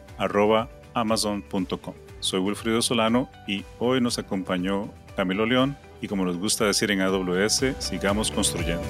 amazon.com. 0.92 1.94
Soy 2.20 2.40
Wilfrido 2.40 2.82
Solano 2.82 3.30
y 3.46 3.64
hoy 3.78 4.02
nos 4.02 4.18
acompañó 4.18 4.92
Camilo 5.16 5.46
León 5.46 5.76
y 6.00 6.08
como 6.08 6.24
nos 6.24 6.38
gusta 6.38 6.64
decir 6.64 6.90
en 6.90 7.00
AWS, 7.00 7.74
sigamos 7.78 8.30
construyendo. 8.30 8.84